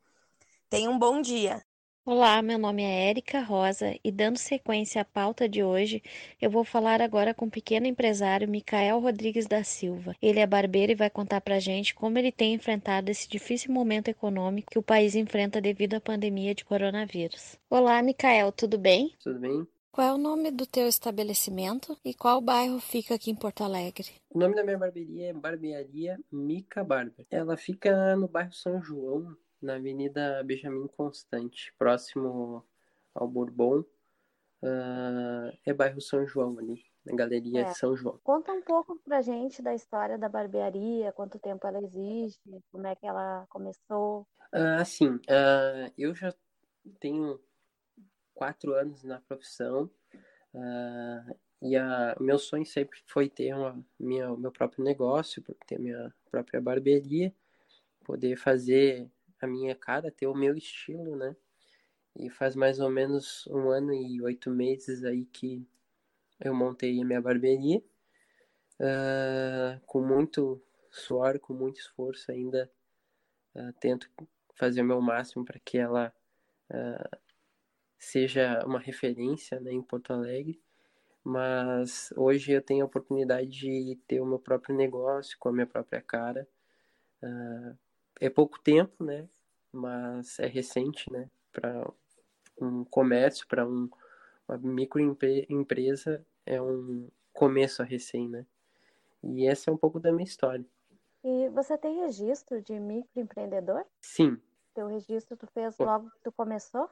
Tenha 0.71 0.91
um 0.91 0.99
bom 0.99 1.21
dia. 1.21 1.63
Olá, 2.07 2.43
meu 2.43 2.59
nome 2.59 2.83
é 2.83 3.09
Érica 3.09 3.41
Rosa 3.41 3.99
e 4.05 4.11
dando 4.11 4.37
sequência 4.37 5.01
à 5.01 5.05
pauta 5.07 5.49
de 5.49 5.63
hoje, 5.63 6.03
eu 6.41 6.51
vou 6.51 6.63
falar 6.63 7.01
agora 7.01 7.33
com 7.33 7.47
o 7.47 7.51
pequeno 7.51 7.87
empresário 7.87 8.49
Micael 8.49 9.01
Rodrigues 9.01 9.47
da 9.47 9.65
Silva. 9.65 10.15
Ele 10.21 10.39
é 10.39 10.47
barbeiro 10.47 10.93
e 10.93 10.97
vai 10.97 11.09
contar 11.09 11.41
pra 11.41 11.59
gente 11.59 11.95
como 11.95 12.19
ele 12.19 12.31
tem 12.31 12.53
enfrentado 12.53 13.11
esse 13.11 13.27
difícil 13.27 13.73
momento 13.73 14.09
econômico 14.09 14.71
que 14.71 14.79
o 14.79 14.83
país 14.83 15.15
enfrenta 15.15 15.63
devido 15.63 15.95
à 15.95 16.01
pandemia 16.01 16.55
de 16.55 16.65
coronavírus. 16.65 17.59
Olá, 17.71 18.03
Micael, 18.03 18.53
tudo 18.53 18.77
bem? 18.77 19.15
Tudo 19.23 19.39
bem. 19.39 19.67
Qual 19.95 20.09
é 20.09 20.13
o 20.13 20.19
nome 20.19 20.51
do 20.51 20.67
teu 20.67 20.89
estabelecimento 20.89 21.97
e 22.05 22.13
qual 22.13 22.41
bairro 22.41 22.81
fica 22.81 23.15
aqui 23.15 23.31
em 23.31 23.35
Porto 23.37 23.63
Alegre? 23.63 24.11
O 24.29 24.41
nome 24.41 24.57
da 24.57 24.65
minha 24.65 24.77
barbearia 24.77 25.31
é 25.31 25.33
Barbearia 25.33 26.21
Mica 26.33 26.83
Barber. 26.83 27.25
Ela 27.31 27.57
fica 27.57 28.17
no 28.17 28.27
bairro 28.27 28.53
São 28.53 28.83
João, 28.83 29.37
na 29.63 29.77
Avenida 29.77 30.43
Benjamin 30.43 30.89
Constante, 30.97 31.73
próximo 31.79 32.65
ao 33.15 33.29
Bourbon. 33.29 33.85
Uh, 34.61 35.57
é 35.65 35.73
bairro 35.73 36.01
São 36.01 36.27
João 36.27 36.59
ali, 36.59 36.85
na 37.07 37.15
Galeria 37.15 37.61
é. 37.61 37.75
São 37.75 37.95
João. 37.95 38.19
Conta 38.25 38.51
um 38.51 38.63
pouco 38.63 38.99
pra 39.05 39.23
gente 39.23 39.63
da 39.63 39.77
história 39.77 40.19
da 40.19 40.29
barbearia, 40.29 41.13
quanto 41.13 41.39
tempo 41.39 41.65
ela 41.69 41.81
existe, 41.81 42.61
como 42.73 42.85
é 42.89 42.97
que 42.97 43.07
ela 43.07 43.47
começou. 43.49 44.27
Uh, 44.53 44.81
assim, 44.81 45.07
uh, 45.07 45.93
eu 45.97 46.13
já 46.17 46.35
tenho 46.99 47.39
quatro 48.35 48.75
anos 48.75 49.03
na 49.05 49.21
profissão 49.21 49.91
uh, 50.55 51.37
e 51.63 51.77
a, 51.77 52.15
meu 52.21 52.39
sonho 52.39 52.67
sempre 52.67 53.01
foi 53.07 53.29
ter 53.31 53.55
uma, 53.55 53.83
minha, 53.99 54.37
meu 54.37 54.53
próprio 54.53 54.85
negócio, 54.85 55.43
ter 55.67 55.79
minha 55.79 56.13
própria 56.31 56.61
barbearia, 56.61 57.35
poder 58.05 58.37
fazer 58.37 59.11
a 59.41 59.47
minha 59.47 59.75
cara, 59.75 60.11
ter 60.11 60.27
o 60.27 60.35
meu 60.35 60.55
estilo, 60.57 61.17
né? 61.17 61.35
E 62.17 62.29
faz 62.29 62.55
mais 62.55 62.81
ou 62.81 62.91
menos 62.91 63.47
um 63.47 63.71
ano 63.71 63.95
e 63.95 64.21
oito 64.21 64.51
meses 64.51 65.05
aí 65.05 65.25
que 65.25 65.67
eu 66.39 66.55
montei 66.55 67.01
a 67.01 67.05
minha 67.05 67.21
barbearia, 67.21 67.83
uh, 68.81 69.81
com 69.87 70.03
muito 70.03 70.63
suor, 70.91 71.39
com 71.39 71.55
muito 71.55 71.81
esforço 71.81 72.31
ainda, 72.31 72.71
uh, 73.55 73.73
tento 73.81 74.09
fazer 74.55 74.83
o 74.83 74.85
meu 74.85 75.01
máximo 75.01 75.47
para 75.47 75.59
que 75.59 75.79
ela 75.79 76.13
uh, 76.71 77.19
seja 78.05 78.63
uma 78.67 78.79
referência 78.79 79.61
né, 79.61 79.73
em 79.73 79.83
Porto 79.83 80.13
Alegre. 80.13 80.61
Mas 81.23 82.13
hoje 82.17 82.53
eu 82.53 82.61
tenho 82.61 82.85
a 82.85 82.87
oportunidade 82.87 83.49
de 83.49 83.99
ter 84.07 84.21
o 84.21 84.27
meu 84.27 84.39
próprio 84.39 84.77
negócio 84.77 85.37
com 85.39 85.49
a 85.49 85.53
minha 85.53 85.67
própria 85.67 86.03
cara. 86.03 86.47
Uh, 87.23 87.77
é 88.21 88.29
pouco 88.29 88.61
tempo, 88.61 89.03
né? 89.03 89.27
Mas 89.73 90.39
é 90.39 90.47
recente, 90.47 91.11
né? 91.11 91.31
Para 91.51 91.91
um 92.61 92.85
comércio, 92.85 93.47
para 93.49 93.67
um, 93.67 93.89
uma 94.47 94.59
microempresa, 94.59 96.25
é 96.45 96.61
um 96.61 97.09
começo 97.33 97.81
a 97.81 97.85
recém, 97.85 98.29
né? 98.29 98.47
E 99.23 99.47
essa 99.47 99.71
é 99.71 99.73
um 99.73 99.79
pouco 99.79 99.99
da 99.99 100.13
minha 100.13 100.25
história. 100.25 100.65
E 101.25 101.49
você 101.49 101.79
tem 101.79 102.01
registro 102.01 102.61
de 102.61 102.79
microempreendedor? 102.79 103.87
Sim. 104.03 104.39
Teu 104.75 104.89
registro 104.89 105.37
tu 105.39 105.47
fez 105.47 105.79
logo 105.79 106.11
que 106.11 106.21
tu 106.23 106.33
começou? 106.33 106.91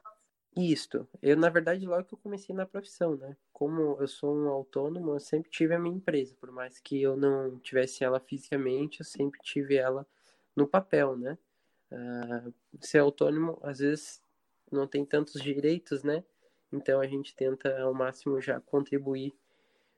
Isto. 0.55 1.07
Eu, 1.21 1.35
na 1.35 1.49
verdade, 1.49 1.85
logo 1.85 2.03
que 2.03 2.13
eu 2.13 2.19
comecei 2.19 2.53
na 2.53 2.65
profissão, 2.65 3.15
né? 3.15 3.35
Como 3.51 3.97
eu 3.99 4.07
sou 4.07 4.35
um 4.35 4.49
autônomo, 4.49 5.13
eu 5.13 5.19
sempre 5.19 5.49
tive 5.49 5.73
a 5.73 5.79
minha 5.79 5.95
empresa. 5.95 6.35
Por 6.39 6.51
mais 6.51 6.79
que 6.79 7.01
eu 7.01 7.17
não 7.17 7.57
tivesse 7.59 8.03
ela 8.03 8.19
fisicamente, 8.19 8.99
eu 8.99 9.05
sempre 9.05 9.39
tive 9.41 9.75
ela 9.75 10.05
no 10.55 10.67
papel, 10.67 11.17
né? 11.17 11.37
Uh, 11.91 12.53
ser 12.81 12.99
autônomo, 12.99 13.57
às 13.63 13.79
vezes, 13.79 14.21
não 14.71 14.87
tem 14.87 15.03
tantos 15.05 15.41
direitos, 15.41 16.03
né? 16.03 16.23
Então 16.71 16.99
a 16.99 17.07
gente 17.07 17.35
tenta 17.35 17.81
ao 17.81 17.93
máximo 17.93 18.39
já 18.41 18.59
contribuir 18.59 19.33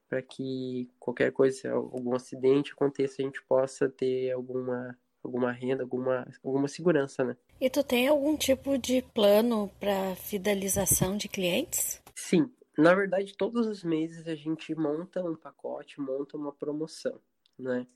para 0.07 0.21
que 0.21 0.89
qualquer 0.99 1.31
coisa, 1.31 1.71
algum 1.71 2.13
acidente 2.15 2.71
aconteça, 2.73 3.21
a 3.21 3.25
gente 3.25 3.41
possa 3.43 3.89
ter 3.89 4.31
alguma 4.31 4.97
alguma 5.25 5.51
renda, 5.51 5.83
alguma 5.83 6.27
alguma 6.43 6.67
segurança, 6.67 7.23
né? 7.23 7.35
E 7.59 7.69
tu 7.69 7.83
tem 7.83 8.07
algum 8.07 8.38
tipo 8.38 8.77
de 8.77 9.01
plano 9.01 9.69
para 9.79 10.15
fidelização 10.15 11.17
de 11.17 11.27
clientes? 11.27 12.01
Sim, 12.13 12.49
na 12.77 12.93
verdade 12.93 13.35
todos 13.35 13.67
os 13.67 13.83
meses 13.83 14.27
a 14.27 14.35
gente 14.35 14.73
monta 14.75 15.23
um 15.23 15.35
pacote, 15.35 15.99
monta 15.99 16.38
uma 16.38 16.51
promoção, 16.51 17.19
né? 17.57 17.88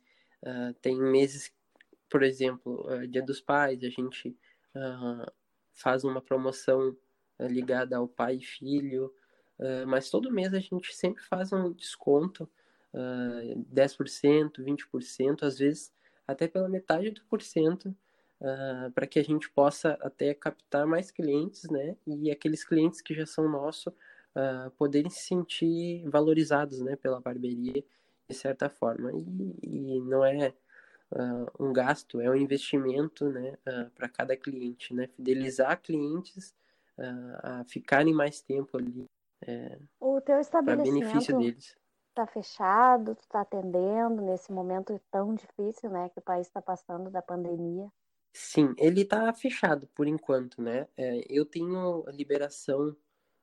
Uh, 0.41 0.73
tem 0.81 0.97
meses, 0.97 1.53
por 2.09 2.23
exemplo, 2.23 2.85
uh, 2.89 3.07
Dia 3.07 3.21
dos 3.21 3.41
Pais, 3.41 3.83
a 3.83 3.89
gente 3.89 4.29
uh, 4.75 5.31
faz 5.73 6.03
uma 6.03 6.21
promoção 6.21 6.95
ligada 7.39 7.95
ao 7.95 8.05
pai 8.05 8.35
e 8.35 8.43
filho, 8.43 9.13
mas 9.87 10.09
todo 10.09 10.29
mês 10.29 10.53
a 10.53 10.59
gente 10.59 10.93
sempre 10.93 11.23
faz 11.23 11.53
um 11.53 11.71
desconto, 11.71 12.49
uh, 12.93 13.65
10%, 13.73 14.61
20%, 14.61 15.43
às 15.43 15.57
vezes 15.57 15.93
até 16.31 16.47
pela 16.47 16.69
metade 16.69 17.11
do 17.11 17.21
porcento, 17.23 17.95
uh, 18.41 18.91
para 18.91 19.07
que 19.07 19.19
a 19.19 19.23
gente 19.23 19.49
possa 19.49 19.97
até 20.01 20.33
captar 20.33 20.85
mais 20.85 21.11
clientes, 21.11 21.69
né? 21.69 21.95
E 22.05 22.31
aqueles 22.31 22.63
clientes 22.63 23.01
que 23.01 23.13
já 23.13 23.25
são 23.25 23.49
nossos 23.49 23.87
uh, 23.87 24.71
poderem 24.77 25.09
se 25.09 25.21
sentir 25.21 26.07
valorizados, 26.07 26.79
né? 26.81 26.95
Pela 26.95 27.19
barbearia, 27.19 27.83
de 28.27 28.35
certa 28.35 28.69
forma. 28.69 29.11
E, 29.13 29.55
e 29.63 30.01
não 30.01 30.23
é 30.23 30.53
uh, 31.11 31.65
um 31.65 31.73
gasto, 31.73 32.21
é 32.21 32.29
um 32.29 32.35
investimento, 32.35 33.29
né? 33.29 33.57
para 33.95 34.09
cada 34.09 34.35
cliente, 34.37 34.93
né? 34.93 35.07
Fidelizar 35.07 35.81
clientes 35.81 36.53
a 37.41 37.63
ficarem 37.63 38.13
mais 38.13 38.41
tempo 38.41 38.77
ali 38.77 39.07
é, 39.41 39.77
o 39.99 40.19
teu 40.19 40.39
estabelecimento 40.39 41.78
está 42.19 42.27
fechado, 42.27 43.15
tu 43.15 43.21
está 43.21 43.41
atendendo 43.41 44.21
nesse 44.21 44.51
momento 44.51 44.99
tão 45.10 45.34
difícil, 45.34 45.89
né, 45.89 46.10
que 46.10 46.19
o 46.19 46.21
país 46.21 46.47
está 46.47 46.62
passando 46.62 47.10
da 47.10 47.21
pandemia? 47.21 47.89
Sim, 48.34 48.73
ele 48.77 49.01
está 49.01 49.32
fechado 49.34 49.88
por 49.95 50.05
enquanto, 50.08 50.62
né? 50.62 50.88
É, 50.95 51.23
eu 51.27 51.45
tenho 51.45 52.05
liberação 52.10 52.89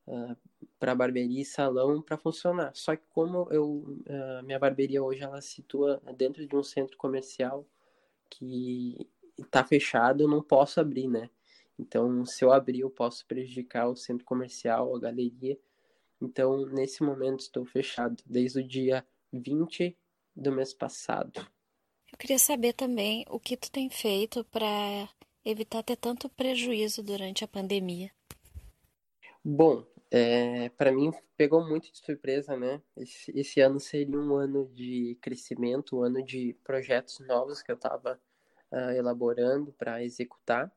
uh, 0.07 0.31
ah, 0.31 0.37
para 0.79 0.95
barbearia 0.95 1.43
e 1.43 1.45
salão 1.45 2.01
para 2.01 2.17
funcionar. 2.17 2.71
Só 2.73 2.95
que 2.95 3.03
como 3.11 3.49
eu 3.51 3.65
uh, 3.67 4.43
minha 4.45 4.61
barbearia 4.61 5.03
hoje 5.03 5.23
ela 5.23 5.41
se 5.41 5.55
situa 5.57 6.01
dentro 6.17 6.47
de 6.47 6.55
um 6.55 6.62
centro 6.62 6.97
comercial 6.97 7.67
que 8.31 9.09
está 9.37 9.65
fechado, 9.65 10.23
eu 10.23 10.29
não 10.29 10.41
posso 10.41 10.81
abrir, 10.81 11.09
né? 11.09 11.31
Então, 11.79 12.25
se 12.25 12.45
eu 12.45 12.53
abrir, 12.53 12.81
eu 12.81 12.91
posso 12.91 13.27
prejudicar 13.27 13.89
o 13.89 13.97
centro 13.97 14.25
comercial, 14.25 14.95
a 14.95 15.01
galeria. 15.01 15.59
Então, 16.20 16.66
nesse 16.66 17.02
momento, 17.02 17.40
estou 17.40 17.64
fechado 17.64 18.22
desde 18.24 18.61
o 18.61 18.66
dia 18.66 19.07
20 19.33 19.96
do 20.35 20.52
mês 20.52 20.72
passado. 20.72 21.46
Eu 22.11 22.18
queria 22.18 22.38
saber 22.38 22.72
também 22.72 23.24
o 23.29 23.38
que 23.38 23.57
tu 23.57 23.70
tem 23.70 23.90
feito 23.90 24.44
para 24.44 25.09
evitar 25.44 25.83
ter 25.83 25.96
tanto 25.96 26.29
prejuízo 26.29 27.02
durante 27.02 27.44
a 27.44 27.48
pandemia. 27.48 28.11
Bom, 29.44 29.87
é, 30.11 30.68
para 30.70 30.90
mim 30.90 31.12
pegou 31.37 31.66
muito 31.66 31.92
de 31.92 31.98
surpresa, 31.98 32.57
né? 32.57 32.81
Esse, 32.96 33.31
esse, 33.38 33.61
ano 33.61 33.79
seria 33.79 34.18
um 34.18 34.35
ano 34.35 34.66
de 34.72 35.16
crescimento, 35.20 35.98
um 35.98 36.02
ano 36.02 36.22
de 36.22 36.57
projetos 36.64 37.18
novos 37.20 37.62
que 37.62 37.70
eu 37.70 37.76
estava 37.76 38.14
uh, 38.14 38.76
ah, 38.76 38.94
elaborando 38.94 39.72
para 39.72 40.02
executar. 40.02 40.72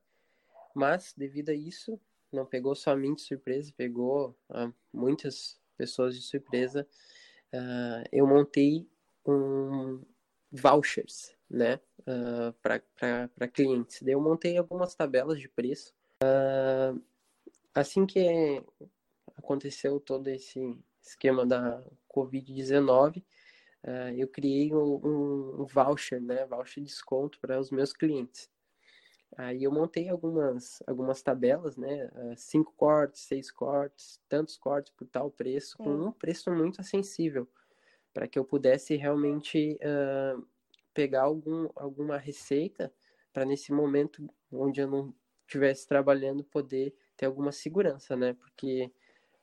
Mas, 0.75 1.13
devido 1.15 1.49
a 1.49 1.53
isso, 1.53 1.99
não 2.31 2.45
pegou 2.45 2.75
só 2.75 2.91
a 2.91 2.95
mim 2.95 3.13
de 3.13 3.21
surpresa, 3.21 3.73
pegou 3.75 4.37
uh, 4.49 4.73
muitas 4.93 5.59
pessoas 5.77 6.15
de 6.15 6.21
surpresa. 6.21 6.87
Uh, 7.53 8.03
eu 8.11 8.27
montei 8.27 8.87
um 9.25 10.03
vouchers, 10.51 11.35
né, 11.49 11.79
uh, 12.01 12.53
para 12.61 13.47
clientes. 13.47 14.01
Daí 14.01 14.13
eu 14.13 14.21
montei 14.21 14.57
algumas 14.57 14.95
tabelas 14.95 15.39
de 15.39 15.47
preço. 15.47 15.93
Uh, 16.23 17.01
assim 17.73 18.05
que 18.05 18.63
aconteceu 19.35 19.99
todo 19.99 20.27
esse 20.27 20.77
esquema 21.01 21.45
da 21.45 21.83
Covid-19, 22.13 23.19
uh, 23.19 23.89
eu 24.15 24.27
criei 24.27 24.73
um, 24.73 25.61
um, 25.61 25.65
voucher, 25.65 26.21
né, 26.21 26.45
voucher 26.45 26.83
de 26.83 26.89
desconto 26.89 27.39
para 27.39 27.59
os 27.59 27.71
meus 27.71 27.93
clientes. 27.93 28.49
Aí 29.37 29.63
eu 29.63 29.71
montei 29.71 30.09
algumas, 30.09 30.81
algumas 30.87 31.21
tabelas, 31.21 31.77
né? 31.77 32.09
Uh, 32.15 32.35
cinco 32.35 32.73
cortes, 32.75 33.21
seis 33.21 33.51
cortes, 33.51 34.19
tantos 34.27 34.57
cortes 34.57 34.91
por 34.91 35.07
tal 35.07 35.29
preço, 35.29 35.77
Sim. 35.77 35.83
com 35.83 35.89
um 35.91 36.11
preço 36.11 36.51
muito 36.51 36.81
acessível, 36.81 37.47
para 38.13 38.27
que 38.27 38.37
eu 38.39 38.43
pudesse 38.43 38.95
realmente 38.95 39.77
uh, 39.81 40.45
pegar 40.93 41.23
algum, 41.23 41.69
alguma 41.75 42.17
receita 42.17 42.91
para 43.31 43.45
nesse 43.45 43.71
momento 43.71 44.27
onde 44.51 44.81
eu 44.81 44.87
não 44.87 45.13
estivesse 45.47 45.87
trabalhando 45.87 46.43
poder 46.43 46.93
ter 47.15 47.25
alguma 47.25 47.51
segurança, 47.51 48.15
né? 48.15 48.33
Porque 48.33 48.91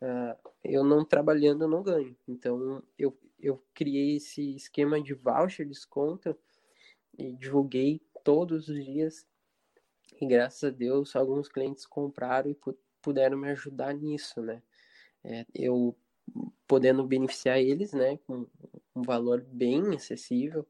uh, 0.02 0.50
eu 0.64 0.84
não 0.84 1.04
trabalhando 1.04 1.62
eu 1.64 1.68
não 1.68 1.82
ganho. 1.82 2.16
Então 2.26 2.82
eu, 2.98 3.16
eu 3.38 3.64
criei 3.72 4.16
esse 4.16 4.56
esquema 4.56 5.00
de 5.00 5.14
voucher 5.14 5.66
desconto 5.66 6.36
e 7.16 7.32
divulguei 7.32 8.00
todos 8.22 8.68
os 8.68 8.84
dias 8.84 9.26
e 10.20 10.26
graças 10.26 10.64
a 10.64 10.70
Deus, 10.70 11.14
alguns 11.14 11.48
clientes 11.48 11.86
compraram 11.86 12.50
e 12.50 12.56
puderam 13.02 13.38
me 13.38 13.48
ajudar 13.50 13.94
nisso, 13.94 14.40
né? 14.40 14.62
É, 15.24 15.44
eu 15.54 15.96
podendo 16.66 17.04
beneficiar 17.04 17.58
eles, 17.58 17.92
né, 17.92 18.18
com 18.26 18.46
um 18.94 19.02
valor 19.02 19.40
bem 19.40 19.94
acessível 19.94 20.66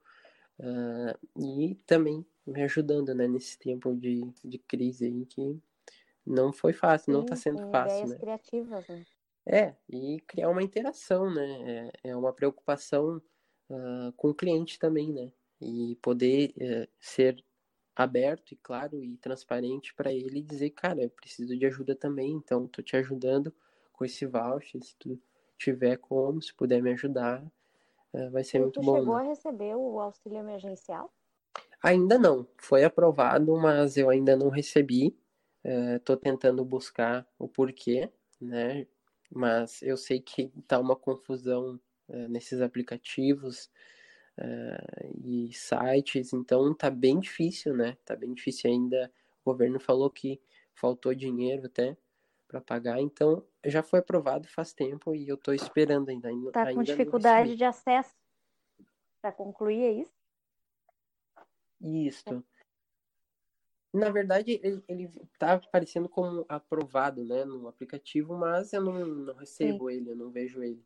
uh, 0.58 1.42
e 1.42 1.74
também 1.86 2.24
me 2.46 2.62
ajudando, 2.62 3.14
né, 3.14 3.26
nesse 3.26 3.58
tempo 3.58 3.94
de, 3.94 4.30
de 4.44 4.58
crise 4.58 5.06
aí 5.06 5.24
que 5.26 5.58
não 6.26 6.52
foi 6.52 6.72
fácil, 6.72 7.12
não 7.12 7.22
está 7.22 7.36
sendo 7.36 7.70
fácil, 7.70 7.98
ideias 7.98 8.10
né? 8.10 8.18
criativas, 8.18 8.88
né? 8.88 9.06
É, 9.48 9.74
e 9.88 10.20
criar 10.26 10.50
uma 10.50 10.62
interação, 10.62 11.32
né? 11.32 11.90
É, 12.02 12.10
é 12.10 12.16
uma 12.16 12.32
preocupação 12.32 13.22
uh, 13.70 14.12
com 14.16 14.30
o 14.30 14.34
cliente 14.34 14.76
também, 14.76 15.12
né? 15.12 15.30
E 15.60 15.96
poder 16.02 16.52
uh, 16.56 16.88
ser 16.98 17.42
aberto 17.96 18.52
e 18.52 18.56
claro 18.56 19.02
e 19.02 19.16
transparente 19.16 19.94
para 19.94 20.12
ele 20.12 20.42
dizer, 20.42 20.70
cara, 20.70 21.02
eu 21.02 21.10
preciso 21.10 21.56
de 21.56 21.64
ajuda 21.64 21.96
também, 21.96 22.32
então 22.32 22.68
tô 22.68 22.82
te 22.82 22.94
ajudando 22.94 23.52
com 23.92 24.04
esse 24.04 24.26
voucher, 24.26 24.82
se 24.82 24.94
tu 24.96 25.18
tiver 25.56 25.96
como, 25.96 26.42
se 26.42 26.52
puder 26.52 26.82
me 26.82 26.92
ajudar, 26.92 27.42
eh, 28.12 28.28
vai 28.28 28.44
ser 28.44 28.58
e 28.58 28.60
muito 28.60 28.80
tu 28.80 28.84
bom. 28.84 28.98
chegou 28.98 29.16
né? 29.16 29.22
a 29.22 29.28
receber 29.28 29.74
o 29.74 29.98
auxílio 29.98 30.38
emergencial? 30.38 31.10
Ainda 31.82 32.18
não, 32.18 32.46
foi 32.58 32.84
aprovado, 32.84 33.56
mas 33.56 33.96
eu 33.96 34.10
ainda 34.10 34.36
não 34.36 34.50
recebi. 34.50 35.16
Estou 35.64 36.14
uh, 36.14 36.18
tentando 36.18 36.64
buscar 36.64 37.26
o 37.38 37.48
porquê, 37.48 38.10
né? 38.40 38.86
Mas 39.30 39.82
eu 39.82 39.96
sei 39.96 40.20
que 40.20 40.48
tá 40.68 40.78
uma 40.78 40.94
confusão 40.94 41.80
uh, 42.08 42.28
nesses 42.28 42.60
aplicativos 42.60 43.68
uh, 44.38 45.18
e 45.24 45.52
sites, 45.52 46.32
então 46.32 46.74
tá 46.74 46.90
bem 46.90 47.18
difícil, 47.20 47.74
né? 47.74 47.96
Tá 48.04 48.16
bem 48.16 48.32
difícil 48.34 48.70
ainda. 48.70 49.12
O 49.44 49.50
governo 49.50 49.78
falou 49.78 50.10
que 50.10 50.40
faltou 50.74 51.14
dinheiro 51.14 51.66
até 51.66 51.96
para 52.46 52.60
pagar, 52.60 53.00
então 53.00 53.44
já 53.64 53.82
foi 53.82 53.98
aprovado 53.98 54.46
faz 54.48 54.72
tempo 54.72 55.14
e 55.14 55.28
eu 55.28 55.36
tô 55.36 55.52
esperando 55.52 56.08
ainda. 56.08 56.52
Tá 56.52 56.62
ainda 56.62 56.74
com 56.74 56.82
dificuldade 56.82 57.56
de 57.56 57.64
acesso 57.64 58.14
para 59.20 59.32
concluir, 59.32 59.82
é 59.82 59.92
isso? 59.92 60.14
Isso. 61.80 62.44
Na 63.92 64.10
verdade, 64.10 64.60
ele, 64.62 64.84
ele 64.86 65.10
tá 65.38 65.54
aparecendo 65.54 66.08
como 66.08 66.44
aprovado, 66.48 67.24
né, 67.24 67.44
no 67.44 67.66
aplicativo, 67.66 68.36
mas 68.36 68.72
eu 68.72 68.82
não, 68.82 69.06
não 69.06 69.34
recebo 69.34 69.88
Sim. 69.88 69.96
ele, 69.96 70.10
eu 70.10 70.16
não 70.16 70.30
vejo 70.30 70.62
ele. 70.62 70.84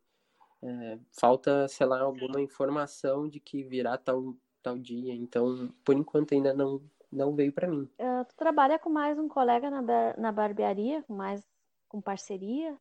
É, 0.62 0.98
falta, 1.18 1.66
sei 1.68 1.86
lá, 1.86 2.00
alguma 2.00 2.40
informação 2.40 3.28
de 3.28 3.40
que 3.40 3.62
virá 3.62 3.96
tal, 3.96 4.36
tal 4.62 4.78
dia. 4.78 5.14
Então, 5.14 5.72
por 5.84 5.94
enquanto, 5.94 6.34
ainda 6.34 6.52
não, 6.52 6.82
não 7.10 7.34
veio 7.34 7.52
para 7.52 7.68
mim. 7.68 7.88
Uh, 7.98 8.24
tu 8.28 8.36
trabalha 8.36 8.78
com 8.78 8.90
mais 8.90 9.18
um 9.18 9.28
colega 9.28 9.70
na, 9.70 9.82
na 10.16 10.32
barbearia, 10.32 11.02
com 11.04 11.14
mais 11.14 11.42
com 11.88 12.00
parceria? 12.00 12.78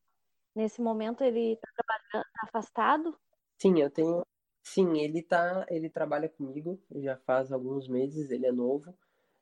Nesse 0.56 0.82
momento 0.82 1.24
ele 1.24 1.54
está 1.54 1.68
trabalhando 1.76 2.30
tá 2.32 2.42
afastado? 2.44 3.20
Sim, 3.58 3.80
eu 3.82 3.90
tenho. 3.90 4.26
Sim, 4.62 5.00
ele 5.00 5.24
tá, 5.24 5.66
ele 5.70 5.90
trabalha 5.90 6.30
comigo 6.30 6.80
já 6.96 7.18
faz 7.18 7.52
alguns 7.52 7.88
meses, 7.88 8.30
ele 8.30 8.46
é 8.46 8.52
novo. 8.52 8.94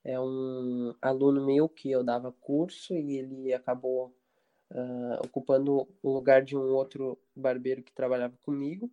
É 0.03 0.19
um 0.19 0.95
aluno 1.01 1.45
meu 1.45 1.67
que 1.67 1.91
eu 1.91 2.03
dava 2.03 2.31
curso 2.31 2.93
e 2.93 3.17
ele 3.17 3.53
acabou 3.53 4.15
uh, 4.71 5.25
ocupando 5.25 5.87
o 6.01 6.11
lugar 6.11 6.43
de 6.43 6.55
um 6.55 6.73
outro 6.73 7.17
barbeiro 7.35 7.83
que 7.83 7.93
trabalhava 7.93 8.35
comigo. 8.41 8.91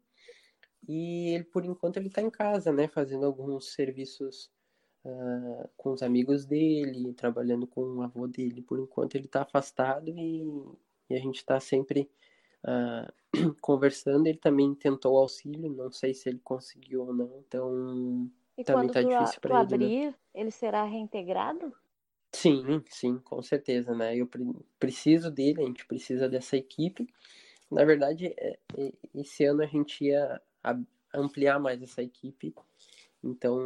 E 0.87 1.31
ele, 1.35 1.45
por 1.45 1.65
enquanto, 1.65 1.97
ele 1.97 2.09
está 2.09 2.21
em 2.21 2.31
casa, 2.31 2.73
né, 2.73 2.89
fazendo 2.89 3.25
alguns 3.25 3.73
serviços 3.73 4.51
uh, 5.05 5.69
com 5.77 5.93
os 5.93 6.03
amigos 6.03 6.45
dele, 6.45 7.15
trabalhando 7.15 7.67
com 7.67 7.81
o 7.81 8.03
avô 8.03 8.27
dele. 8.27 8.63
Por 8.63 8.79
enquanto, 8.79 9.15
ele 9.15 9.27
está 9.27 9.43
afastado 9.43 10.09
e, 10.09 10.45
e, 11.09 11.15
a 11.15 11.19
gente 11.19 11.37
está 11.37 11.59
sempre 11.59 12.11
uh, 12.65 13.13
conversando. 13.61 14.27
Ele 14.27 14.39
também 14.39 14.75
tentou 14.75 15.17
auxílio, 15.17 15.73
não 15.73 15.91
sei 15.91 16.13
se 16.13 16.29
ele 16.29 16.41
conseguiu 16.41 17.07
ou 17.07 17.15
não. 17.15 17.45
Então, 17.47 18.31
e 18.57 18.63
também 18.63 18.87
está 18.87 19.03
difícil 19.03 19.41
para 19.41 19.61
ele. 19.61 19.69
Né? 19.69 19.75
abrir, 19.75 20.07
né? 20.07 20.15
ele 20.35 20.51
será 20.51 20.85
reintegrado? 20.85 21.73
Sim, 22.35 22.83
sim, 22.91 23.19
com 23.21 23.41
certeza, 23.41 23.95
né? 23.95 24.17
Eu 24.17 24.29
preciso 24.79 25.31
dele, 25.31 25.63
a 25.63 25.67
gente 25.67 25.87
precisa 25.87 26.29
dessa 26.29 26.57
equipe. 26.57 27.07
Na 27.71 27.85
verdade, 27.85 28.35
é, 28.37 28.59
esse 29.15 29.45
ano 29.45 29.63
a 29.63 29.67
gente 29.67 30.05
ia 30.05 30.43
ampliar 31.15 31.61
mais 31.61 31.81
essa 31.81 32.03
equipe, 32.03 32.53
então 33.23 33.57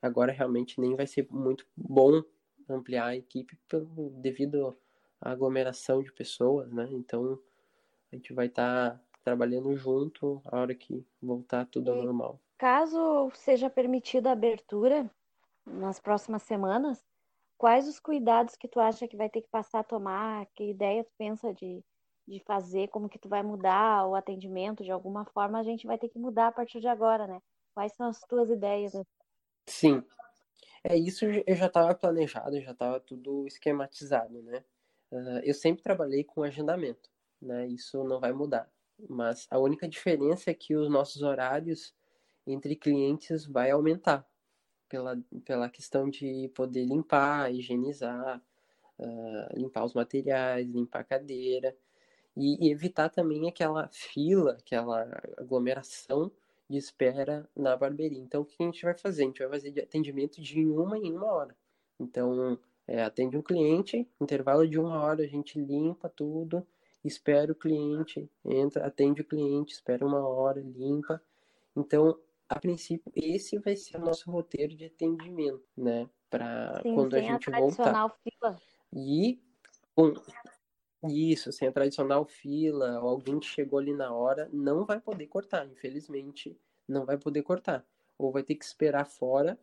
agora 0.00 0.32
realmente 0.32 0.80
nem 0.80 0.96
vai 0.96 1.06
ser 1.06 1.28
muito 1.30 1.66
bom 1.76 2.22
ampliar 2.68 3.08
a 3.08 3.16
equipe 3.16 3.54
pelo, 3.68 4.10
devido 4.20 4.76
à 5.20 5.32
aglomeração 5.32 6.02
de 6.02 6.10
pessoas, 6.10 6.72
né? 6.72 6.88
Então 6.90 7.38
a 8.10 8.16
gente 8.16 8.32
vai 8.32 8.46
estar 8.46 8.92
tá 8.92 9.00
trabalhando 9.22 9.76
junto 9.76 10.40
a 10.46 10.58
hora 10.58 10.74
que 10.74 11.06
voltar 11.20 11.66
tudo 11.66 11.90
ao 11.90 12.02
normal. 12.02 12.40
Caso 12.56 13.30
seja 13.34 13.68
permitida 13.68 14.30
a 14.30 14.32
abertura 14.32 15.10
nas 15.66 16.00
próximas 16.00 16.42
semanas, 16.42 17.07
quais 17.58 17.88
os 17.88 17.98
cuidados 17.98 18.56
que 18.56 18.68
tu 18.68 18.78
acha 18.78 19.08
que 19.08 19.16
vai 19.16 19.28
ter 19.28 19.42
que 19.42 19.48
passar 19.48 19.80
a 19.80 19.84
tomar? 19.84 20.46
Que 20.54 20.70
ideia 20.70 21.04
tu 21.04 21.10
pensa 21.18 21.52
de, 21.52 21.84
de 22.26 22.40
fazer? 22.44 22.88
Como 22.88 23.08
que 23.08 23.18
tu 23.18 23.28
vai 23.28 23.42
mudar 23.42 24.06
o 24.06 24.14
atendimento? 24.14 24.84
De 24.84 24.92
alguma 24.92 25.24
forma 25.26 25.58
a 25.58 25.64
gente 25.64 25.86
vai 25.86 25.98
ter 25.98 26.08
que 26.08 26.18
mudar 26.18 26.46
a 26.46 26.52
partir 26.52 26.80
de 26.80 26.86
agora, 26.86 27.26
né? 27.26 27.42
Quais 27.74 27.92
são 27.94 28.06
as 28.06 28.20
tuas 28.20 28.48
ideias? 28.48 28.92
Sim, 29.66 30.02
é 30.84 30.96
isso. 30.96 31.24
Eu 31.24 31.56
já 31.56 31.66
estava 31.66 31.94
planejado, 31.94 32.60
já 32.60 32.70
estava 32.70 33.00
tudo 33.00 33.46
esquematizado, 33.46 34.40
né? 34.42 34.64
Uh, 35.10 35.40
eu 35.42 35.54
sempre 35.54 35.82
trabalhei 35.82 36.22
com 36.22 36.42
agendamento, 36.42 37.10
né? 37.42 37.66
Isso 37.66 38.02
não 38.04 38.20
vai 38.20 38.32
mudar. 38.32 38.70
Mas 39.08 39.46
a 39.50 39.58
única 39.58 39.88
diferença 39.88 40.50
é 40.50 40.54
que 40.54 40.76
os 40.76 40.88
nossos 40.88 41.22
horários 41.22 41.94
entre 42.46 42.76
clientes 42.76 43.46
vai 43.46 43.70
aumentar 43.70 44.26
pela, 44.88 45.20
pela 45.44 45.68
questão 45.68 46.08
de 46.08 46.50
poder 46.54 46.84
limpar, 46.84 47.52
higienizar, 47.52 48.42
uh, 48.98 49.58
limpar 49.58 49.84
os 49.84 49.94
materiais, 49.94 50.68
limpar 50.68 51.00
a 51.00 51.04
cadeira 51.04 51.76
e, 52.36 52.66
e, 52.66 52.70
evitar 52.70 53.08
também 53.08 53.48
aquela 53.48 53.88
fila, 53.88 54.52
aquela 54.52 55.02
aglomeração 55.36 56.30
de 56.68 56.78
espera 56.78 57.48
na 57.56 57.76
barbearia. 57.76 58.18
Então, 58.18 58.42
o 58.42 58.44
que 58.44 58.56
a 58.60 58.66
gente 58.66 58.82
vai 58.84 58.94
fazer? 58.94 59.22
A 59.22 59.26
gente 59.26 59.38
vai 59.40 59.48
fazer 59.48 59.70
de 59.70 59.80
atendimento 59.80 60.40
de 60.40 60.64
uma 60.66 60.98
em 60.98 61.12
uma 61.16 61.32
hora. 61.32 61.56
Então, 61.98 62.58
é, 62.86 63.02
atende 63.02 63.36
um 63.36 63.42
cliente, 63.42 64.08
intervalo 64.20 64.66
de 64.68 64.78
uma 64.78 65.02
hora, 65.02 65.22
a 65.22 65.26
gente 65.26 65.58
limpa 65.58 66.08
tudo, 66.08 66.66
espera 67.04 67.52
o 67.52 67.54
cliente, 67.54 68.30
entra, 68.44 68.86
atende 68.86 69.22
o 69.22 69.24
cliente, 69.24 69.72
espera 69.72 70.06
uma 70.06 70.26
hora, 70.26 70.60
limpa. 70.60 71.20
Então, 71.76 72.18
a 72.48 72.58
princípio, 72.58 73.12
esse 73.14 73.58
vai 73.58 73.76
ser 73.76 73.98
o 73.98 74.00
nosso 74.00 74.30
roteiro 74.30 74.74
de 74.74 74.86
atendimento, 74.86 75.62
né? 75.76 76.08
Para 76.30 76.80
quando 76.82 77.14
a 77.14 77.20
gente 77.20 77.52
a 77.52 77.58
voltar. 77.58 78.08
Fila. 78.22 78.60
E 78.92 79.40
com 79.94 80.14
isso, 81.10 81.52
sem 81.52 81.68
a 81.68 81.72
tradicional 81.72 82.24
fila, 82.24 82.96
alguém 82.96 83.38
que 83.38 83.46
chegou 83.46 83.78
ali 83.78 83.92
na 83.92 84.12
hora, 84.12 84.48
não 84.52 84.84
vai 84.84 85.00
poder 85.00 85.26
cortar, 85.26 85.66
infelizmente, 85.66 86.58
não 86.86 87.04
vai 87.04 87.18
poder 87.18 87.42
cortar. 87.42 87.86
Ou 88.16 88.32
vai 88.32 88.42
ter 88.42 88.54
que 88.54 88.64
esperar 88.64 89.04
fora, 89.04 89.58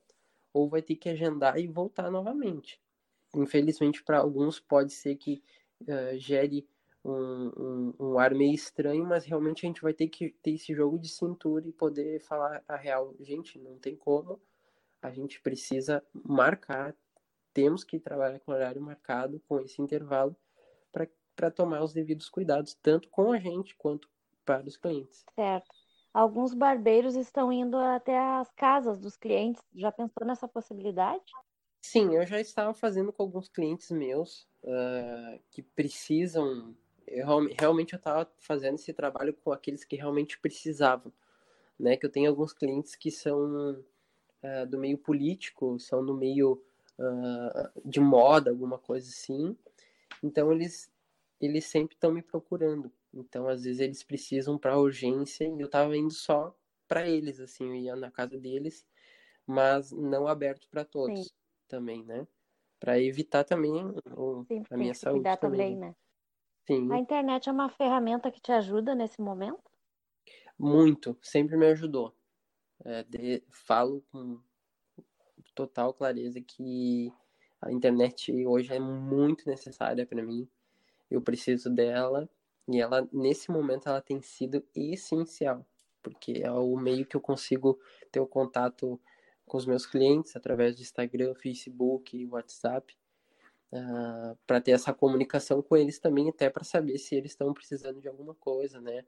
ou 0.54 0.70
vai 0.70 0.82
ter 0.82 0.96
que 0.96 1.10
agendar 1.10 1.60
e 1.60 1.68
voltar 1.68 2.10
novamente. 2.10 2.80
Infelizmente, 3.36 4.04
para 4.04 4.20
alguns, 4.20 4.60
pode 4.60 4.94
ser 4.94 5.16
que 5.16 5.44
uh, 5.82 6.18
gere 6.18 6.68
um, 7.06 7.52
um, 7.56 7.94
um, 8.00 8.20
ar 8.20 8.34
meio 8.34 8.54
estranho, 8.54 9.06
mas 9.06 9.26
realmente 9.26 9.64
a 9.64 9.68
gente 9.68 9.82
vai 9.82 9.94
ter 9.94 10.08
que 10.08 10.32
ter 10.42 10.56
esse 10.56 10.74
jogo 10.74 10.98
de 10.98 11.08
cintura 11.08 11.68
e 11.68 11.72
poder 11.72 12.20
falar 12.22 12.64
a 12.68 12.76
real. 12.76 13.14
Gente, 13.20 13.60
não 13.60 13.78
tem 13.78 13.96
como, 13.96 14.42
a 15.02 15.12
gente 15.12 15.40
precisa 15.40 16.04
marcar, 16.12 16.96
temos 17.54 17.84
que 17.84 18.00
trabalhar 18.00 18.40
com 18.40 18.52
horário 18.52 18.82
marcado, 18.82 19.40
com 19.48 19.60
esse 19.60 19.80
intervalo, 19.82 20.36
para 21.36 21.52
tomar 21.52 21.84
os 21.84 21.94
devidos 21.94 22.28
cuidados, 22.30 22.74
tanto 22.82 23.08
com 23.10 23.32
a 23.32 23.38
gente 23.38 23.76
quanto 23.76 24.10
para 24.44 24.66
os 24.66 24.78
clientes. 24.78 25.24
Certo. 25.36 25.70
Alguns 26.12 26.54
barbeiros 26.54 27.16
estão 27.16 27.52
indo 27.52 27.78
até 27.78 28.18
as 28.18 28.50
casas 28.52 28.98
dos 28.98 29.18
clientes. 29.18 29.62
Já 29.76 29.92
pensou 29.92 30.26
nessa 30.26 30.48
possibilidade? 30.48 31.24
Sim, 31.82 32.16
eu 32.16 32.26
já 32.26 32.40
estava 32.40 32.74
fazendo 32.74 33.12
com 33.12 33.22
alguns 33.22 33.50
clientes 33.50 33.92
meus 33.92 34.48
uh, 34.64 35.40
que 35.52 35.62
precisam 35.62 36.74
eu, 37.16 37.26
realmente 37.58 37.94
eu 37.94 37.98
estava 37.98 38.30
fazendo 38.40 38.76
esse 38.76 38.94
trabalho 38.94 39.34
com 39.34 39.52
aqueles 39.52 39.84
que 39.84 39.96
realmente 39.96 40.38
precisavam, 40.40 41.12
né? 41.80 41.96
Que 41.98 42.06
eu 42.06 42.12
tenho 42.12 42.30
alguns 42.30 42.54
clientes 42.54 42.96
que 42.96 43.10
são 43.10 43.72
uh, 44.44 44.68
do 44.68 44.78
meio 44.78 44.98
político, 44.98 45.80
são 45.80 46.06
do 46.06 46.14
meio 46.14 46.62
uh, 47.00 47.82
de 47.84 48.00
moda, 48.00 48.52
alguma 48.52 48.78
coisa 48.78 49.10
assim. 49.10 49.58
Então 50.22 50.52
eles 50.52 50.92
eles 51.40 51.66
sempre 51.66 51.96
estão 51.96 52.12
me 52.12 52.22
procurando. 52.22 52.92
Então 53.14 53.48
às 53.48 53.64
vezes 53.64 53.80
eles 53.80 54.04
precisam 54.04 54.58
para 54.58 54.78
urgência 54.78 55.46
e 55.46 55.62
eu 55.62 55.68
estava 55.68 55.96
indo 55.96 56.14
só 56.14 56.56
para 56.88 57.08
eles, 57.08 57.40
assim, 57.40 57.68
eu 57.68 57.76
ia 57.76 57.96
na 57.96 58.12
casa 58.12 58.38
deles, 58.38 58.86
mas 59.46 59.92
não 59.92 60.28
aberto 60.28 60.68
para 60.70 60.86
todos 60.86 61.24
Sim. 61.24 61.30
também, 61.68 62.04
né? 62.04 62.28
Para 62.80 63.00
evitar 63.00 63.44
também 63.44 63.74
o, 64.16 64.46
Sim, 64.46 64.64
a 64.70 64.78
minha 64.78 64.94
saúde 64.94 65.24
também. 65.40 65.76
também 65.76 65.78
né? 65.78 65.96
Sim. 66.68 66.92
A 66.92 66.98
internet 66.98 67.48
é 67.48 67.52
uma 67.52 67.70
ferramenta 67.70 68.32
que 68.32 68.42
te 68.42 68.52
ajuda 68.52 68.96
nesse 68.96 69.22
momento? 69.22 69.72
Muito, 70.58 71.18
sempre 71.22 71.56
me 71.58 71.68
ajudou. 71.68 72.16
É, 72.84 73.04
de, 73.04 73.44
falo 73.50 74.04
com 74.12 74.40
total 75.54 75.94
clareza 75.94 76.42
que 76.42 77.12
a 77.62 77.72
internet 77.72 78.32
hoje 78.46 78.74
é 78.74 78.80
muito 78.80 79.48
necessária 79.48 80.06
para 80.06 80.22
mim. 80.24 80.48
Eu 81.10 81.22
preciso 81.22 81.70
dela 81.70 82.30
e 82.68 82.82
ela 82.82 83.08
nesse 83.14 83.52
momento 83.52 83.88
ela 83.88 84.02
tem 84.02 84.22
sido 84.22 84.66
essencial, 84.76 85.66
porque 86.02 86.42
é 86.44 86.52
o 86.52 86.76
meio 86.78 87.06
que 87.06 87.16
eu 87.16 87.22
consigo 87.22 87.80
ter 88.12 88.20
o 88.20 88.28
contato 88.28 89.00
com 89.46 89.58
os 89.58 89.66
meus 89.66 89.86
clientes 89.86 90.36
através 90.36 90.76
do 90.76 90.82
Instagram, 90.82 91.36
Facebook 91.36 92.18
e 92.18 92.26
WhatsApp 92.26 92.96
uh, 93.72 93.78
ah, 93.78 94.36
para 94.46 94.62
ter 94.62 94.72
essa 94.72 94.94
comunicação 94.94 95.62
com 95.62 95.76
eles 95.78 96.00
também, 96.00 96.30
até 96.30 96.50
para 96.50 96.64
saber 96.64 96.98
se 96.98 97.16
eles 97.16 97.32
estão 97.32 97.54
precisando 97.54 98.02
de 98.02 98.08
alguma 98.08 98.34
coisa, 98.36 98.82
né? 98.82 99.06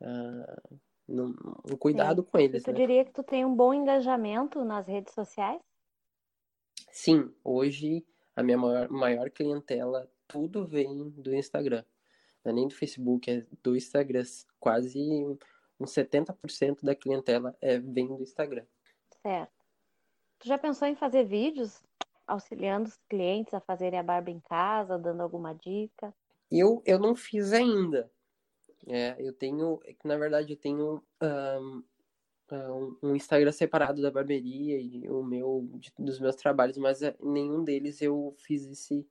Uh, 0.00 0.78
um 1.08 1.76
cuidado 1.76 2.22
Sim. 2.22 2.28
com 2.30 2.38
eles. 2.38 2.62
Tu 2.62 2.70
né? 2.70 2.76
diria 2.76 3.04
que 3.04 3.12
tu 3.12 3.22
tem 3.22 3.44
um 3.44 3.54
bom 3.54 3.72
engajamento 3.72 4.64
nas 4.64 4.86
redes 4.86 5.14
sociais? 5.14 5.60
Sim, 6.90 7.32
hoje 7.42 8.04
a 8.36 8.42
minha 8.42 8.58
maior, 8.58 8.88
maior 8.90 9.30
clientela, 9.30 10.08
tudo 10.26 10.66
vem 10.66 11.10
do 11.10 11.34
Instagram. 11.34 11.84
Não 12.44 12.52
é 12.52 12.54
nem 12.54 12.68
do 12.68 12.74
Facebook, 12.74 13.30
é 13.30 13.46
do 13.62 13.76
Instagram. 13.76 14.22
Quase 14.60 15.00
uns 15.80 15.92
70% 15.92 16.82
da 16.82 16.94
clientela 16.94 17.56
é, 17.60 17.78
vem 17.78 18.06
do 18.06 18.22
Instagram. 18.22 18.64
Certo. 19.22 19.52
Tu 20.38 20.46
já 20.46 20.56
pensou 20.56 20.86
em 20.86 20.94
fazer 20.94 21.24
vídeos 21.24 21.82
auxiliando 22.28 22.88
os 22.88 22.96
clientes 23.08 23.54
a 23.54 23.60
fazerem 23.60 23.98
a 23.98 24.02
barba 24.02 24.30
em 24.30 24.40
casa, 24.40 24.98
dando 24.98 25.22
alguma 25.22 25.54
dica? 25.54 26.14
Eu, 26.50 26.82
eu 26.86 26.98
não 26.98 27.16
fiz 27.16 27.52
ainda. 27.52 28.10
É, 28.86 29.16
eu 29.18 29.32
tenho, 29.32 29.80
é 29.84 29.94
na 30.04 30.16
verdade, 30.16 30.52
eu 30.52 30.56
tenho 30.56 31.02
um, 32.50 32.96
um, 33.02 33.16
Instagram 33.16 33.52
separado 33.52 34.00
da 34.00 34.10
barbearia 34.10 34.78
e 34.80 35.08
o 35.08 35.22
meu 35.22 35.68
de, 35.74 35.92
dos 35.98 36.18
meus 36.20 36.36
trabalhos, 36.36 36.78
mas 36.78 37.02
eh, 37.02 37.14
nenhum 37.20 37.64
deles 37.64 38.00
eu 38.00 38.34
fiz 38.38 38.66
esse 38.66 39.06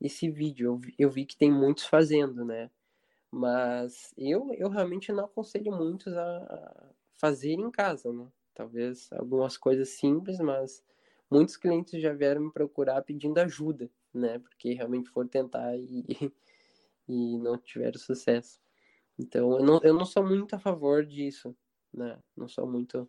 esse 0.00 0.30
vídeo. 0.30 0.80
Eu, 0.98 1.06
eu 1.06 1.10
vi 1.10 1.24
que 1.26 1.36
tem 1.36 1.50
muitos 1.50 1.84
fazendo, 1.84 2.44
né? 2.44 2.70
Mas 3.30 4.12
eu, 4.16 4.52
eu 4.54 4.68
realmente 4.68 5.12
não 5.12 5.24
aconselho 5.24 5.72
muitos 5.72 6.16
a 6.16 6.90
fazer 7.16 7.52
em 7.52 7.70
casa, 7.70 8.12
né? 8.12 8.26
Talvez 8.54 9.12
algumas 9.12 9.56
coisas 9.56 9.90
simples, 9.90 10.38
mas 10.38 10.82
muitos 11.30 11.56
clientes 11.56 12.00
já 12.00 12.12
vieram 12.12 12.42
me 12.42 12.52
procurar 12.52 13.02
pedindo 13.02 13.38
ajuda, 13.38 13.90
né? 14.12 14.38
Porque 14.38 14.72
realmente 14.72 15.10
foram 15.10 15.28
tentar 15.28 15.76
e, 15.76 16.04
e 17.08 17.38
não 17.38 17.58
tiveram 17.58 17.98
sucesso. 17.98 18.60
Então, 19.18 19.58
eu 19.58 19.64
não, 19.64 19.80
eu 19.82 19.94
não 19.94 20.04
sou 20.04 20.24
muito 20.24 20.54
a 20.54 20.58
favor 20.58 21.04
disso, 21.04 21.56
né? 21.92 22.18
Não 22.36 22.48
sou 22.48 22.66
muito 22.66 23.08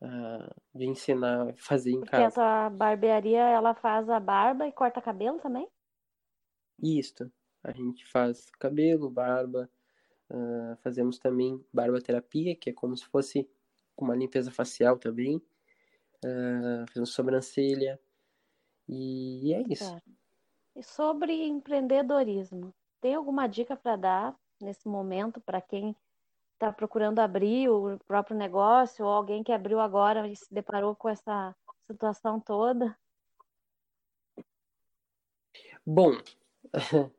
uh, 0.00 0.54
de 0.74 0.86
ensinar 0.86 1.50
a 1.50 1.54
fazer 1.56 1.90
em 1.90 2.00
Porque 2.00 2.10
casa. 2.10 2.24
Porque 2.24 2.40
essa 2.40 2.70
barbearia, 2.70 3.42
ela 3.42 3.74
faz 3.74 4.08
a 4.08 4.18
barba 4.18 4.66
e 4.66 4.72
corta 4.72 5.00
cabelo 5.00 5.38
também? 5.38 5.68
Isso. 6.82 7.30
A 7.62 7.72
gente 7.72 8.06
faz 8.06 8.48
cabelo, 8.58 9.10
barba, 9.10 9.70
uh, 10.30 10.76
fazemos 10.82 11.18
também 11.18 11.62
barbaterapia, 11.72 12.56
que 12.56 12.70
é 12.70 12.72
como 12.72 12.96
se 12.96 13.04
fosse 13.06 13.48
uma 13.96 14.16
limpeza 14.16 14.50
facial 14.50 14.98
também. 14.98 15.42
Uh, 16.24 16.86
fazemos 16.88 17.12
sobrancelha. 17.12 17.98
E 18.88 19.54
é 19.54 19.62
isso. 19.68 19.96
E 20.76 20.82
sobre 20.82 21.32
empreendedorismo, 21.46 22.74
tem 23.00 23.14
alguma 23.14 23.46
dica 23.46 23.76
para 23.76 23.96
dar 23.96 24.36
nesse 24.60 24.86
momento 24.88 25.40
para 25.40 25.60
quem 25.60 25.96
está 26.54 26.72
procurando 26.72 27.20
abrir 27.20 27.70
o 27.70 27.98
próprio 28.06 28.36
negócio 28.36 29.04
ou 29.04 29.10
alguém 29.10 29.42
que 29.42 29.52
abriu 29.52 29.80
agora 29.80 30.28
e 30.28 30.36
se 30.36 30.52
deparou 30.52 30.94
com 30.94 31.08
essa 31.08 31.56
situação 31.86 32.38
toda? 32.38 32.96
Bom, 35.84 36.12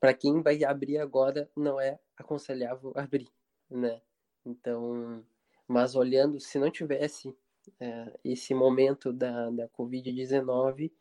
para 0.00 0.14
quem 0.14 0.42
vai 0.42 0.64
abrir 0.64 0.98
agora, 0.98 1.50
não 1.54 1.78
é 1.78 1.98
aconselhável 2.16 2.92
abrir, 2.96 3.28
né? 3.68 4.00
Então, 4.44 5.22
mas 5.68 5.94
olhando, 5.94 6.40
se 6.40 6.58
não 6.58 6.70
tivesse 6.70 7.36
é, 7.78 8.18
esse 8.24 8.54
momento 8.54 9.12
da, 9.12 9.50
da 9.50 9.68
Covid-19, 9.68 10.92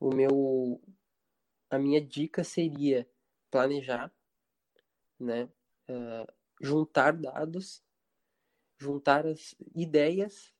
o 0.00 0.14
meu, 0.14 0.80
a 1.70 1.78
minha 1.78 2.00
dica 2.00 2.44
seria 2.44 3.08
planejar, 3.50 4.12
né? 5.18 5.48
Uh, 5.88 6.30
juntar 6.60 7.12
dados, 7.12 7.82
juntar 8.78 9.26
as 9.26 9.54
ideias 9.74 10.52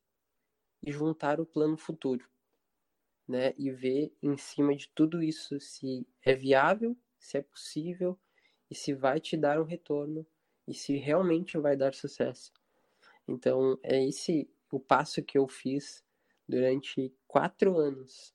e 0.83 0.91
juntar 0.91 1.41
o 1.41 1.47
plano 1.47 1.77
futuro, 1.77 2.29
né? 3.27 3.55
E 3.59 3.71
ver 3.71 4.13
em 4.23 4.37
cima 4.37 4.75
de 4.75 4.89
tudo 4.89 5.23
isso 5.23 5.61
se 5.61 6.07
é 6.23 6.35
viável 6.35 6.97
se 7.19 7.39
é 7.39 7.43
possível 7.43 8.19
e 8.71 8.75
se 8.75 8.95
vai 8.95 9.21
te 9.21 9.37
dar 9.37 9.61
um 9.61 9.65
retorno 9.65 10.27
e 10.67 10.75
se 10.75 10.97
realmente 10.97 11.59
vai 11.59 11.77
dar 11.77 11.95
sucesso. 11.95 12.53
Então, 13.27 13.79
é 13.83 14.07
esse 14.07 14.49
o 14.71 14.81
passo 14.81 15.23
que 15.23 15.39
eu 15.39 15.49
fiz 15.49 16.05
durante 16.49 17.13
quatro 17.27 17.77
anos, 17.79 18.35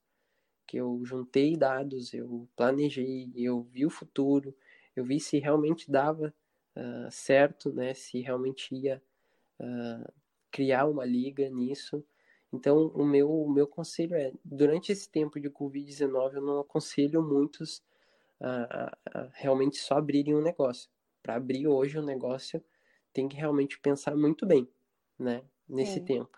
que 0.67 0.77
eu 0.77 1.01
juntei 1.03 1.55
dados, 1.55 2.13
eu 2.13 2.47
planejei, 2.55 3.31
eu 3.35 3.61
vi 3.63 3.85
o 3.85 3.89
futuro, 3.89 4.55
eu 4.95 5.03
vi 5.03 5.19
se 5.19 5.39
realmente 5.39 5.89
dava 5.91 6.33
uh, 6.75 7.11
certo, 7.11 7.71
né? 7.73 7.93
Se 7.93 8.21
realmente 8.21 8.73
ia 8.75 9.01
uh, 9.59 10.13
criar 10.51 10.85
uma 10.85 11.05
liga 11.05 11.49
nisso. 11.49 12.03
Então, 12.51 12.87
o 12.87 13.03
meu, 13.03 13.31
o 13.31 13.51
meu 13.51 13.67
conselho 13.67 14.15
é, 14.15 14.31
durante 14.45 14.91
esse 14.91 15.09
tempo 15.09 15.39
de 15.39 15.49
Covid-19, 15.49 16.35
eu 16.35 16.41
não 16.41 16.59
aconselho 16.59 17.21
muitos 17.23 17.83
a, 18.39 18.97
a 19.11 19.29
realmente 19.33 19.77
só 19.77 19.97
abrirem 19.97 20.35
um 20.35 20.41
negócio. 20.41 20.89
Para 21.21 21.35
abrir 21.35 21.67
hoje 21.67 21.97
um 21.97 22.03
negócio, 22.03 22.63
tem 23.13 23.27
que 23.27 23.37
realmente 23.37 23.79
pensar 23.79 24.15
muito 24.15 24.45
bem, 24.45 24.67
né? 25.17 25.43
Nesse 25.67 25.99
Sim. 25.99 26.05
tempo. 26.05 26.37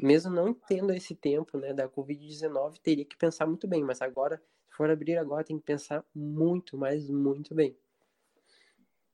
Mesmo 0.00 0.32
não 0.32 0.52
tendo 0.54 0.92
esse 0.92 1.14
tempo, 1.14 1.58
né, 1.58 1.72
da 1.72 1.88
Covid-19, 1.88 2.78
teria 2.78 3.04
que 3.04 3.16
pensar 3.16 3.46
muito 3.46 3.68
bem. 3.68 3.84
Mas 3.84 4.00
agora, 4.02 4.42
se 4.68 4.76
for 4.76 4.90
abrir 4.90 5.16
agora, 5.16 5.44
tem 5.44 5.58
que 5.58 5.64
pensar 5.64 6.04
muito, 6.14 6.76
mas 6.76 7.08
muito 7.08 7.54
bem. 7.54 7.76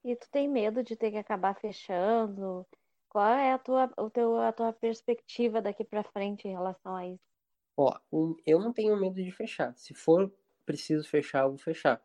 E 0.05 0.16
tu 0.16 0.29
tem 0.31 0.49
medo 0.49 0.83
de 0.83 0.97
ter 0.97 1.11
que 1.11 1.18
acabar 1.18 1.55
fechando? 1.55 2.66
Qual 3.09 3.27
é 3.27 3.53
a 3.53 3.59
tua, 3.59 3.93
o 3.99 4.09
teu, 4.09 4.37
a 4.37 4.53
tua 4.53 4.73
perspectiva 4.73 5.61
daqui 5.61 5.85
para 5.85 6.03
frente 6.03 6.47
em 6.47 6.53
relação 6.53 6.95
a 6.95 7.07
isso? 7.07 7.31
Ó, 7.77 7.99
eu 8.47 8.59
não 8.61 8.73
tenho 8.73 8.97
medo 8.97 9.23
de 9.23 9.31
fechar. 9.31 9.75
Se 9.77 9.95
for 9.95 10.33
preciso 10.64 11.09
fechar, 11.09 11.45
eu 11.45 11.51
vou 11.51 11.59
fechar, 11.59 12.03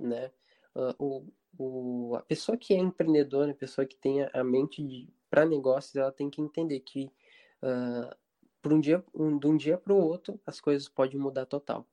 né? 0.00 0.30
Uh, 0.74 0.94
o, 0.98 1.32
o, 1.58 2.14
a 2.16 2.22
pessoa 2.22 2.56
que 2.56 2.72
é 2.72 2.78
empreendedora, 2.78 3.50
a 3.50 3.54
pessoa 3.54 3.86
que 3.86 3.96
tem 3.96 4.22
a 4.32 4.44
mente 4.44 5.12
para 5.28 5.44
negócios, 5.44 5.94
ela 5.96 6.12
tem 6.12 6.30
que 6.30 6.40
entender 6.40 6.80
que 6.80 7.10
uh, 7.62 8.16
por 8.62 8.72
um 8.72 8.80
dia, 8.80 9.04
um, 9.14 9.38
de 9.38 9.46
um 9.46 9.56
dia 9.56 9.76
para 9.76 9.92
o 9.92 9.98
outro, 9.98 10.40
as 10.46 10.60
coisas 10.60 10.88
podem 10.88 11.18
mudar 11.18 11.46
total. 11.46 11.86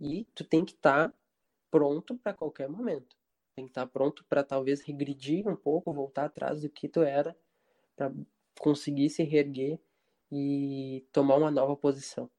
E 0.00 0.26
tu 0.34 0.44
tem 0.44 0.64
que 0.64 0.72
estar 0.72 1.08
tá 1.08 1.14
pronto 1.70 2.16
para 2.16 2.32
qualquer 2.32 2.68
momento. 2.68 3.16
Tem 3.56 3.64
que 3.66 3.70
estar 3.70 3.86
tá 3.86 3.92
pronto 3.92 4.24
para 4.28 4.42
talvez 4.44 4.80
regredir 4.80 5.46
um 5.48 5.56
pouco, 5.56 5.92
voltar 5.92 6.26
atrás 6.26 6.62
do 6.62 6.70
que 6.70 6.88
tu 6.88 7.02
era, 7.02 7.36
para 7.96 8.12
conseguir 8.58 9.10
se 9.10 9.22
reerguer 9.22 9.78
e 10.30 11.04
tomar 11.12 11.36
uma 11.36 11.50
nova 11.50 11.76
posição. 11.76 12.30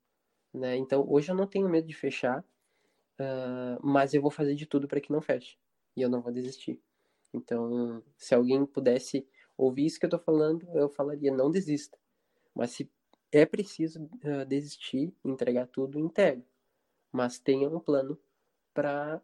Né? 0.53 0.77
Então, 0.77 1.05
hoje 1.07 1.31
eu 1.31 1.35
não 1.35 1.47
tenho 1.47 1.69
medo 1.69 1.87
de 1.87 1.93
fechar. 1.93 2.43
Uh, 3.17 3.79
mas 3.81 4.13
eu 4.13 4.21
vou 4.21 4.29
fazer 4.29 4.55
de 4.55 4.65
tudo 4.65 4.89
para 4.89 4.99
que 4.99 5.11
não 5.11 5.21
feche. 5.21 5.57
E 5.95 6.01
eu 6.01 6.09
não 6.09 6.21
vou 6.21 6.31
desistir. 6.31 6.81
Então, 7.33 8.03
se 8.17 8.33
alguém 8.33 8.65
pudesse 8.65 9.27
ouvir 9.57 9.85
isso 9.85 9.99
que 9.99 10.05
eu 10.05 10.09
tô 10.09 10.19
falando, 10.19 10.67
eu 10.73 10.89
falaria: 10.89 11.31
não 11.31 11.51
desista. 11.51 11.97
Mas 12.53 12.71
se 12.71 12.89
é 13.31 13.45
preciso 13.45 14.03
uh, 14.03 14.45
desistir, 14.47 15.13
entregar 15.23 15.67
tudo, 15.67 15.99
entregue. 15.99 16.45
Mas 17.11 17.39
tenha 17.39 17.69
um 17.69 17.79
plano 17.79 18.17
para 18.73 19.21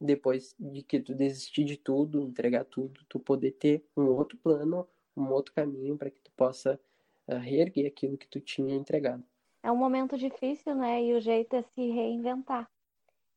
depois 0.00 0.54
de 0.58 0.82
que 0.82 1.00
tu 1.00 1.14
desistir 1.14 1.64
de 1.64 1.76
tudo, 1.76 2.22
entregar 2.22 2.64
tudo, 2.64 3.04
tu 3.08 3.20
poder 3.20 3.52
ter 3.52 3.84
um 3.96 4.06
outro 4.06 4.38
plano, 4.38 4.88
um 5.16 5.30
outro 5.30 5.52
caminho 5.52 5.96
para 5.96 6.10
que 6.10 6.20
tu 6.20 6.30
possa 6.32 6.80
uh, 7.28 7.36
reerguer 7.36 7.86
aquilo 7.86 8.16
que 8.16 8.28
tu 8.28 8.40
tinha 8.40 8.74
entregado. 8.74 9.22
É 9.62 9.70
um 9.70 9.76
momento 9.76 10.16
difícil, 10.16 10.74
né? 10.74 11.04
E 11.04 11.14
o 11.14 11.20
jeito 11.20 11.54
é 11.54 11.62
se 11.62 11.90
reinventar. 11.90 12.70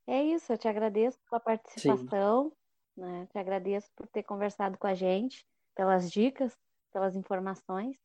É 0.07 0.21
isso, 0.23 0.51
eu 0.51 0.57
te 0.57 0.67
agradeço 0.67 1.17
pela 1.29 1.39
participação, 1.39 2.51
né? 2.95 3.27
Te 3.31 3.37
agradeço 3.37 3.89
por 3.95 4.07
ter 4.07 4.23
conversado 4.23 4.77
com 4.77 4.87
a 4.87 4.93
gente, 4.93 5.45
pelas 5.75 6.11
dicas, 6.11 6.55
pelas 6.91 7.15
informações. 7.15 7.97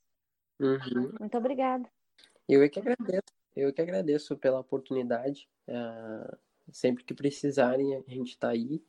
Uhum. 0.61 1.13
Muito 1.19 1.37
obrigada. 1.37 1.89
Eu 2.49 2.63
é 2.63 2.69
que 2.69 2.79
agradeço, 2.79 3.35
eu 3.55 3.69
é 3.69 3.73
que 3.73 3.83
agradeço 3.83 4.37
pela 4.37 4.61
oportunidade. 4.61 5.49
Uh, 5.69 6.37
sempre 6.73 7.05
que 7.05 7.15
precisarem, 7.15 7.97
a 7.97 8.03
gente 8.07 8.31
está 8.31 8.51
aí. 8.51 8.83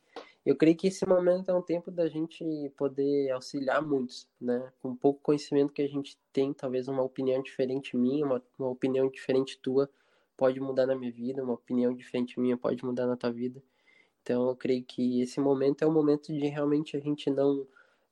Eu 0.44 0.56
creio 0.56 0.76
que 0.76 0.88
esse 0.88 1.06
momento 1.06 1.50
é 1.50 1.54
um 1.54 1.62
tempo 1.62 1.90
da 1.90 2.08
gente 2.08 2.44
poder 2.76 3.30
auxiliar 3.30 3.82
muitos, 3.82 4.28
né? 4.40 4.72
Com 4.80 4.96
pouco 4.96 5.20
conhecimento 5.20 5.72
que 5.72 5.82
a 5.82 5.88
gente 5.88 6.18
tem, 6.32 6.52
talvez 6.54 6.88
uma 6.88 7.02
opinião 7.02 7.42
diferente 7.42 7.96
minha, 7.96 8.24
uma, 8.24 8.42
uma 8.58 8.70
opinião 8.70 9.08
diferente 9.08 9.58
tua, 9.58 9.90
pode 10.40 10.58
mudar 10.58 10.86
na 10.86 10.96
minha 10.96 11.12
vida, 11.12 11.44
uma 11.44 11.52
opinião 11.52 11.94
diferente 11.94 12.40
minha 12.40 12.56
pode 12.56 12.82
mudar 12.82 13.06
na 13.06 13.14
tua 13.14 13.30
vida. 13.30 13.62
Então 14.22 14.48
eu 14.48 14.56
creio 14.56 14.82
que 14.82 15.20
esse 15.20 15.38
momento 15.38 15.82
é 15.82 15.86
o 15.86 15.92
momento 15.92 16.32
de 16.32 16.46
realmente 16.46 16.96
a 16.96 17.00
gente 17.00 17.28
não 17.28 17.66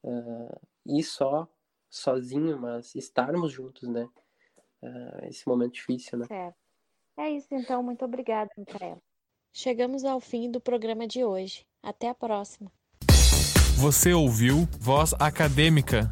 uh, 0.05 0.61
ir 0.87 1.03
só, 1.03 1.49
sozinho, 1.89 2.61
mas 2.61 2.95
estarmos 2.95 3.51
juntos, 3.51 3.89
né? 3.89 4.07
Uh, 4.83 5.25
esse 5.25 5.49
momento 5.49 5.73
difícil, 5.73 6.19
né? 6.19 6.27
Certo. 6.27 6.57
É 7.17 7.31
isso 7.31 7.49
então, 7.51 7.83
muito 7.83 8.05
obrigada, 8.05 8.51
Micaela. 8.59 9.01
Chegamos 9.51 10.05
ao 10.05 10.21
fim 10.21 10.51
do 10.51 10.61
programa 10.61 11.07
de 11.07 11.25
hoje. 11.25 11.67
Até 11.83 12.11
a 12.11 12.15
próxima. 12.15 12.71
Você 13.79 14.13
ouviu 14.13 14.69
Voz 14.79 15.15
Acadêmica 15.19 16.11